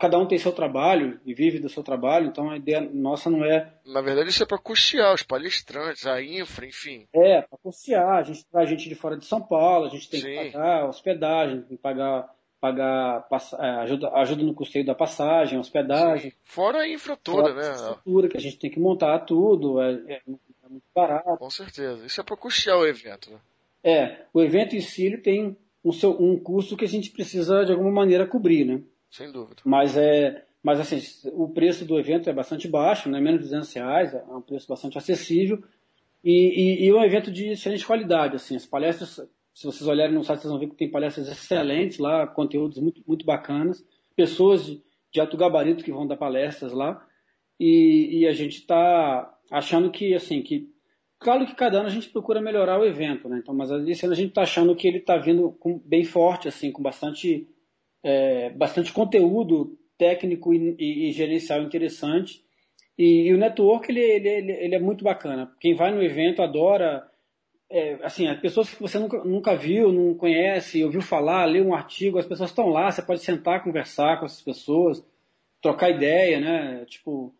cada 0.00 0.18
um 0.18 0.26
tem 0.26 0.38
seu 0.38 0.52
trabalho 0.52 1.20
e 1.24 1.34
vive 1.34 1.60
do 1.60 1.68
seu 1.68 1.82
trabalho 1.82 2.26
então 2.26 2.50
a 2.50 2.56
ideia 2.56 2.80
nossa 2.80 3.28
não 3.28 3.44
é 3.44 3.70
na 3.84 4.00
verdade 4.00 4.30
isso 4.30 4.42
é 4.42 4.46
para 4.46 4.56
custear 4.56 5.12
os 5.12 5.22
palestrantes 5.22 6.06
a 6.06 6.22
infra 6.22 6.66
enfim. 6.66 7.06
É 7.14 7.42
para 7.42 7.58
custear 7.62 8.16
a 8.16 8.22
gente 8.22 8.46
traz 8.50 8.70
gente 8.70 8.88
de 8.88 8.94
fora 8.94 9.18
de 9.18 9.26
São 9.26 9.42
Paulo 9.42 9.84
a 9.84 9.90
gente 9.90 10.08
tem 10.08 10.20
Sim. 10.20 10.28
que 10.28 10.50
pagar 10.52 10.88
hospedagem 10.88 11.60
tem 11.60 11.76
que 11.76 11.82
pagar 11.82 12.26
pagar 12.60 13.26
é, 13.58 13.66
ajuda, 13.82 14.10
ajuda 14.14 14.42
no 14.42 14.54
custeio 14.54 14.84
da 14.84 14.94
passagem, 14.94 15.58
hospedagem. 15.58 16.30
Sim. 16.30 16.36
Fora 16.44 16.80
a 16.80 16.88
infra 16.88 17.16
toda, 17.16 17.54
né? 17.54 17.68
A 17.68 17.72
estrutura 17.72 18.28
que 18.28 18.36
a 18.36 18.40
gente 18.40 18.58
tem 18.58 18.70
que 18.70 18.78
montar 18.78 19.18
tudo, 19.20 19.80
é, 19.80 19.92
é, 20.06 20.14
é 20.16 20.68
muito 20.68 20.84
barato. 20.94 21.36
Com 21.38 21.50
certeza. 21.50 22.04
Isso 22.04 22.20
é 22.20 22.24
para 22.24 22.36
custear 22.36 22.78
o 22.78 22.86
evento, 22.86 23.30
né? 23.30 23.38
É, 23.82 24.26
o 24.32 24.42
evento 24.42 24.76
em 24.76 24.80
si 24.80 25.16
tem 25.18 25.56
um, 25.82 25.92
seu, 25.92 26.10
um 26.20 26.38
custo 26.38 26.76
que 26.76 26.84
a 26.84 26.88
gente 26.88 27.10
precisa 27.10 27.64
de 27.64 27.72
alguma 27.72 27.90
maneira 27.90 28.26
cobrir, 28.26 28.64
né? 28.64 28.82
Sem 29.10 29.32
dúvida. 29.32 29.62
Mas 29.64 29.96
é, 29.96 30.44
mas 30.62 30.78
assim, 30.78 31.00
o 31.32 31.48
preço 31.48 31.86
do 31.86 31.98
evento 31.98 32.28
é 32.28 32.32
bastante 32.32 32.68
baixo, 32.68 33.08
né? 33.08 33.18
Menos 33.20 33.40
de 33.40 33.46
200 33.46 33.72
reais, 33.72 34.14
é 34.14 34.22
um 34.30 34.42
preço 34.42 34.68
bastante 34.68 34.98
acessível 34.98 35.62
e, 36.22 36.84
e, 36.84 36.86
e 36.86 36.92
um 36.92 37.02
evento 37.02 37.30
de 37.30 37.48
excelente 37.48 37.86
qualidade, 37.86 38.36
assim, 38.36 38.56
as 38.56 38.66
palestras 38.66 39.20
se 39.60 39.66
vocês 39.66 39.86
olharem 39.86 40.14
no 40.14 40.24
site, 40.24 40.40
vocês 40.40 40.50
vão 40.50 40.58
ver 40.58 40.68
que 40.70 40.74
tem 40.74 40.90
palestras 40.90 41.28
excelentes 41.28 41.98
lá, 41.98 42.26
conteúdos 42.26 42.78
muito, 42.78 43.02
muito 43.06 43.26
bacanas, 43.26 43.84
pessoas 44.16 44.64
de, 44.64 44.82
de 45.12 45.20
alto 45.20 45.36
gabarito 45.36 45.84
que 45.84 45.92
vão 45.92 46.06
dar 46.06 46.16
palestras 46.16 46.72
lá. 46.72 47.06
E, 47.58 48.20
e 48.20 48.26
a 48.26 48.32
gente 48.32 48.54
está 48.54 49.30
achando 49.50 49.90
que, 49.90 50.14
assim, 50.14 50.40
que. 50.40 50.70
Claro 51.18 51.44
que 51.44 51.54
cada 51.54 51.76
ano 51.76 51.88
a 51.88 51.90
gente 51.90 52.08
procura 52.08 52.40
melhorar 52.40 52.80
o 52.80 52.86
evento, 52.86 53.28
né? 53.28 53.38
Então, 53.42 53.54
mas 53.54 53.70
esse 53.86 54.06
ano 54.06 54.14
a 54.14 54.16
gente 54.16 54.30
está 54.30 54.42
achando 54.44 54.74
que 54.74 54.88
ele 54.88 54.96
está 54.96 55.18
vindo 55.18 55.52
com, 55.60 55.78
bem 55.84 56.04
forte, 56.04 56.48
assim, 56.48 56.72
com 56.72 56.82
bastante, 56.82 57.46
é, 58.02 58.48
bastante 58.48 58.90
conteúdo 58.90 59.78
técnico 59.98 60.54
e, 60.54 60.74
e, 60.78 61.10
e 61.10 61.12
gerencial 61.12 61.60
interessante. 61.60 62.42
E, 62.96 63.28
e, 63.28 63.34
o 63.34 63.36
network 63.36 63.90
ele, 63.90 64.00
ele, 64.00 64.28
ele, 64.30 64.52
ele, 64.52 64.74
é 64.74 64.80
muito 64.80 65.04
bacana. 65.04 65.54
Quem 65.60 65.74
vai 65.74 65.94
no 65.94 66.02
evento 66.02 66.40
adora 66.40 67.09
é, 67.70 67.98
assim, 68.02 68.26
as 68.26 68.40
pessoas 68.40 68.74
que 68.74 68.82
você 68.82 68.98
nunca, 68.98 69.22
nunca 69.22 69.54
viu, 69.54 69.92
não 69.92 70.12
conhece, 70.14 70.82
ouviu 70.82 71.00
falar, 71.00 71.44
leu 71.44 71.64
um 71.64 71.74
artigo, 71.74 72.18
as 72.18 72.26
pessoas 72.26 72.50
estão 72.50 72.68
lá, 72.68 72.90
você 72.90 73.00
pode 73.00 73.20
sentar, 73.20 73.62
conversar 73.62 74.18
com 74.18 74.26
essas 74.26 74.42
pessoas, 74.42 75.06
trocar 75.62 75.88
ideia, 75.88 76.40
né? 76.40 76.84
Tipo, 76.86 77.32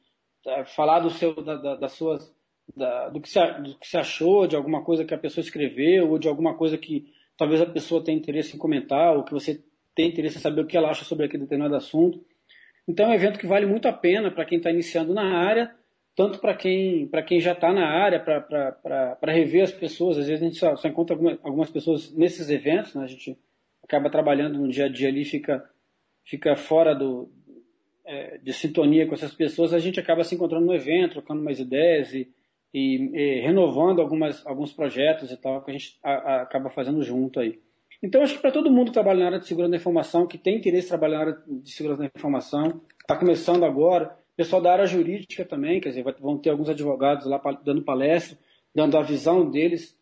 é, 0.46 0.64
falar 0.64 1.00
do 1.00 1.10
seu, 1.10 1.34
da, 1.34 1.56
da, 1.56 1.74
das 1.74 1.92
suas, 1.92 2.32
da, 2.76 3.08
do, 3.08 3.20
que 3.20 3.28
você, 3.28 3.44
do 3.54 3.76
que 3.76 3.88
você 3.88 3.98
achou, 3.98 4.46
de 4.46 4.54
alguma 4.54 4.84
coisa 4.84 5.04
que 5.04 5.12
a 5.12 5.18
pessoa 5.18 5.42
escreveu, 5.42 6.08
ou 6.08 6.18
de 6.18 6.28
alguma 6.28 6.54
coisa 6.54 6.78
que 6.78 7.12
talvez 7.36 7.60
a 7.60 7.66
pessoa 7.66 8.04
tenha 8.04 8.16
interesse 8.16 8.54
em 8.54 8.58
comentar, 8.58 9.16
ou 9.16 9.24
que 9.24 9.32
você 9.32 9.60
tem 9.96 10.08
interesse 10.08 10.38
em 10.38 10.40
saber 10.40 10.60
o 10.60 10.66
que 10.66 10.76
ela 10.76 10.90
acha 10.90 11.04
sobre 11.04 11.26
aquele 11.26 11.42
determinado 11.42 11.74
assunto. 11.74 12.24
Então 12.86 13.06
é 13.06 13.08
um 13.08 13.14
evento 13.14 13.38
que 13.38 13.48
vale 13.48 13.66
muito 13.66 13.88
a 13.88 13.92
pena 13.92 14.30
para 14.30 14.44
quem 14.44 14.58
está 14.58 14.70
iniciando 14.70 15.12
na 15.12 15.38
área, 15.38 15.74
tanto 16.16 16.38
para 16.38 16.54
quem, 16.54 17.08
quem 17.26 17.40
já 17.40 17.52
está 17.52 17.72
na 17.72 17.86
área, 17.86 18.20
para 18.20 19.32
rever 19.32 19.62
as 19.62 19.72
pessoas. 19.72 20.18
Às 20.18 20.26
vezes 20.28 20.42
a 20.42 20.46
gente 20.46 20.58
só, 20.58 20.76
só 20.76 20.88
encontra 20.88 21.16
algumas, 21.42 21.70
pessoas 21.70 22.14
nesses 22.14 22.50
eventos, 22.50 22.94
né? 22.94 23.04
a 23.04 23.06
gente 23.06 23.38
acaba 23.82 24.10
trabalhando 24.10 24.58
no 24.58 24.68
dia 24.68 24.86
a 24.86 24.88
dia 24.88 25.08
ali, 25.08 25.24
fica, 25.24 25.64
fica 26.24 26.56
fora 26.56 26.94
do, 26.94 27.30
é, 28.04 28.38
de 28.38 28.52
sintonia 28.52 29.06
com 29.06 29.14
essas 29.14 29.34
pessoas, 29.34 29.72
a 29.72 29.78
gente 29.78 29.98
acaba 29.98 30.24
se 30.24 30.34
encontrando 30.34 30.66
no 30.66 30.74
evento, 30.74 31.12
trocando 31.12 31.42
mais 31.42 31.58
ideias 31.58 32.12
e, 32.12 32.28
e, 32.74 33.10
e 33.14 33.40
renovando 33.40 34.00
algumas, 34.00 34.46
alguns 34.46 34.72
projetos 34.72 35.30
e 35.30 35.36
tal, 35.36 35.62
que 35.62 35.70
a 35.70 35.74
gente 35.74 35.98
a, 36.02 36.12
a, 36.12 36.42
acaba 36.42 36.70
fazendo 36.70 37.02
junto 37.02 37.40
aí. 37.40 37.58
Então, 38.02 38.22
acho 38.22 38.36
que 38.36 38.40
para 38.40 38.52
todo 38.52 38.70
mundo 38.70 38.86
que 38.86 38.94
trabalha 38.94 39.20
na 39.20 39.26
área 39.26 39.38
de 39.38 39.46
segurança 39.46 39.72
da 39.72 39.76
informação, 39.76 40.26
que 40.26 40.38
tem 40.38 40.56
interesse 40.56 40.86
em 40.86 40.88
trabalhar 40.88 41.18
na 41.18 41.22
área 41.22 41.42
de 41.46 41.70
segurança 41.70 42.00
da 42.02 42.10
informação, 42.14 42.80
está 43.00 43.16
começando 43.16 43.64
agora, 43.64 44.16
Pessoal 44.40 44.62
da 44.62 44.72
área 44.72 44.86
jurídica 44.86 45.44
também, 45.44 45.82
quer 45.82 45.90
dizer, 45.90 46.02
vão 46.18 46.38
ter 46.38 46.48
alguns 46.48 46.70
advogados 46.70 47.26
lá 47.26 47.38
dando 47.62 47.82
palestra, 47.82 48.38
dando 48.74 48.96
a 48.96 49.02
visão 49.02 49.50
deles 49.50 49.94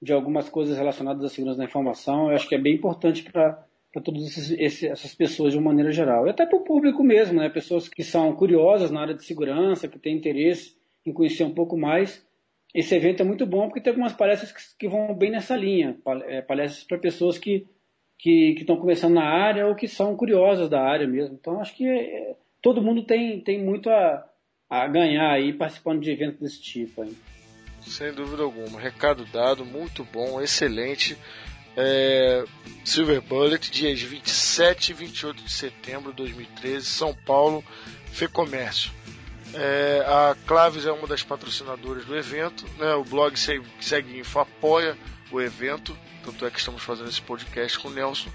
de 0.00 0.12
algumas 0.12 0.48
coisas 0.48 0.78
relacionadas 0.78 1.24
à 1.24 1.28
segurança 1.28 1.58
da 1.58 1.64
informação. 1.64 2.28
Eu 2.28 2.36
acho 2.36 2.48
que 2.48 2.54
é 2.54 2.58
bem 2.58 2.76
importante 2.76 3.24
para 3.24 3.66
todas 4.04 4.52
essas 4.52 5.12
pessoas 5.16 5.52
de 5.52 5.58
uma 5.58 5.70
maneira 5.72 5.90
geral. 5.90 6.24
E 6.24 6.30
até 6.30 6.46
para 6.46 6.56
o 6.56 6.62
público 6.62 7.02
mesmo, 7.02 7.40
né? 7.40 7.48
Pessoas 7.48 7.88
que 7.88 8.04
são 8.04 8.32
curiosas 8.32 8.92
na 8.92 9.00
área 9.00 9.14
de 9.14 9.24
segurança, 9.24 9.88
que 9.88 9.98
têm 9.98 10.16
interesse 10.16 10.76
em 11.04 11.12
conhecer 11.12 11.42
um 11.42 11.52
pouco 11.52 11.76
mais. 11.76 12.24
Esse 12.72 12.94
evento 12.94 13.24
é 13.24 13.26
muito 13.26 13.44
bom 13.44 13.66
porque 13.66 13.80
tem 13.80 13.90
algumas 13.90 14.12
palestras 14.12 14.52
que, 14.52 14.62
que 14.78 14.88
vão 14.88 15.12
bem 15.16 15.32
nessa 15.32 15.56
linha. 15.56 15.98
É, 16.28 16.42
palestras 16.42 16.84
para 16.84 16.96
pessoas 16.96 17.38
que, 17.38 17.66
que, 18.16 18.54
que 18.54 18.60
estão 18.60 18.76
começando 18.76 19.14
na 19.14 19.24
área 19.24 19.66
ou 19.66 19.74
que 19.74 19.88
são 19.88 20.14
curiosas 20.14 20.68
da 20.68 20.80
área 20.80 21.08
mesmo. 21.08 21.34
Então, 21.34 21.60
acho 21.60 21.76
que 21.76 21.84
é, 21.88 22.36
todo 22.62 22.82
mundo 22.82 23.02
tem, 23.02 23.40
tem 23.40 23.62
muito 23.62 23.88
a, 23.90 24.24
a 24.68 24.86
ganhar 24.86 25.30
aí 25.30 25.52
participando 25.52 26.00
de 26.00 26.10
eventos 26.10 26.40
desse 26.40 26.62
tipo. 26.62 27.02
Aí. 27.02 27.16
Sem 27.80 28.12
dúvida 28.12 28.42
alguma. 28.42 28.80
Recado 28.80 29.24
dado, 29.26 29.64
muito 29.64 30.04
bom, 30.04 30.40
excelente. 30.40 31.16
É, 31.76 32.44
Silver 32.84 33.20
Bullet, 33.20 33.70
dias 33.70 34.00
27 34.00 34.90
e 34.90 34.94
28 34.94 35.42
de 35.42 35.50
setembro 35.50 36.10
de 36.10 36.18
2013, 36.18 36.84
São 36.84 37.14
Paulo, 37.14 37.64
Fecomércio. 38.12 38.92
É, 39.54 40.04
a 40.06 40.36
Claves 40.46 40.86
é 40.86 40.92
uma 40.92 41.08
das 41.08 41.22
patrocinadoras 41.22 42.04
do 42.04 42.16
evento, 42.16 42.64
né? 42.78 42.94
o 42.94 43.02
blog 43.02 43.34
Segue 43.36 44.18
Info 44.18 44.38
apoia 44.38 44.96
o 45.32 45.40
evento, 45.40 45.96
tanto 46.24 46.46
é 46.46 46.50
que 46.50 46.58
estamos 46.58 46.82
fazendo 46.82 47.08
esse 47.08 47.22
podcast 47.22 47.78
com 47.78 47.88
o 47.88 47.90
Nelson. 47.90 48.30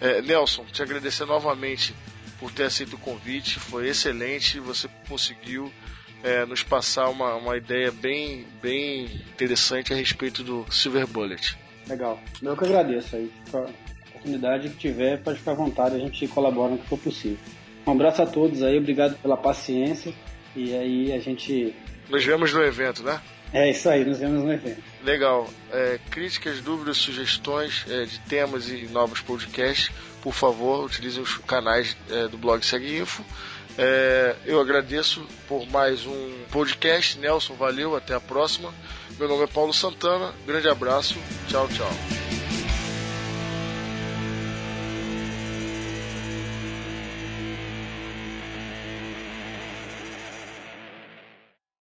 É, 0.00 0.22
Nelson, 0.22 0.64
te 0.66 0.82
agradecer 0.82 1.24
novamente 1.24 1.94
por 2.40 2.50
ter 2.50 2.64
aceito 2.64 2.94
o 2.94 2.98
convite. 2.98 3.60
Foi 3.60 3.86
excelente. 3.88 4.58
Você 4.58 4.88
conseguiu 5.06 5.70
é, 6.24 6.44
nos 6.46 6.62
passar 6.62 7.08
uma, 7.10 7.36
uma 7.36 7.56
ideia 7.56 7.92
bem, 7.92 8.46
bem 8.60 9.04
interessante 9.04 9.92
a 9.92 9.96
respeito 9.96 10.42
do 10.42 10.66
Silver 10.72 11.06
Bullet. 11.06 11.56
Legal. 11.86 12.18
Eu 12.42 12.56
que 12.56 12.64
agradeço 12.64 13.14
aí. 13.14 13.30
A 13.52 13.66
oportunidade 14.08 14.70
que 14.70 14.76
tiver, 14.76 15.18
pode 15.18 15.38
ficar 15.38 15.52
à 15.52 15.54
vontade, 15.54 15.94
a 15.94 15.98
gente 15.98 16.26
colabora 16.28 16.72
no 16.72 16.78
que 16.78 16.88
for 16.88 16.98
possível. 16.98 17.38
Um 17.86 17.92
abraço 17.92 18.22
a 18.22 18.26
todos 18.26 18.62
aí, 18.62 18.78
obrigado 18.78 19.16
pela 19.20 19.36
paciência. 19.36 20.12
E 20.56 20.74
aí 20.74 21.12
a 21.12 21.18
gente. 21.18 21.74
Nos 22.08 22.24
vemos 22.24 22.52
no 22.52 22.62
evento, 22.62 23.02
né? 23.02 23.20
É 23.52 23.70
isso 23.70 23.88
aí, 23.88 24.04
nos 24.04 24.18
vemos 24.18 24.44
no 24.44 24.52
evento. 24.52 24.82
Legal. 25.02 25.48
É, 25.72 25.98
críticas, 26.10 26.60
dúvidas, 26.60 26.98
sugestões 26.98 27.84
é, 27.88 28.04
de 28.04 28.18
temas 28.20 28.68
e 28.68 28.88
novos 28.90 29.20
podcasts, 29.20 29.90
por 30.22 30.32
favor, 30.32 30.84
utilizem 30.84 31.22
os 31.22 31.38
canais 31.38 31.96
é, 32.10 32.28
do 32.28 32.38
blog 32.38 32.64
Segue 32.64 32.98
Info. 32.98 33.24
É, 33.78 34.36
eu 34.44 34.60
agradeço 34.60 35.26
por 35.48 35.66
mais 35.70 36.06
um 36.06 36.44
podcast. 36.50 37.18
Nelson, 37.18 37.54
valeu, 37.54 37.96
até 37.96 38.14
a 38.14 38.20
próxima. 38.20 38.72
Meu 39.18 39.28
nome 39.28 39.44
é 39.44 39.46
Paulo 39.46 39.72
Santana, 39.72 40.32
grande 40.46 40.68
abraço, 40.68 41.16
tchau, 41.48 41.68
tchau. 41.68 42.29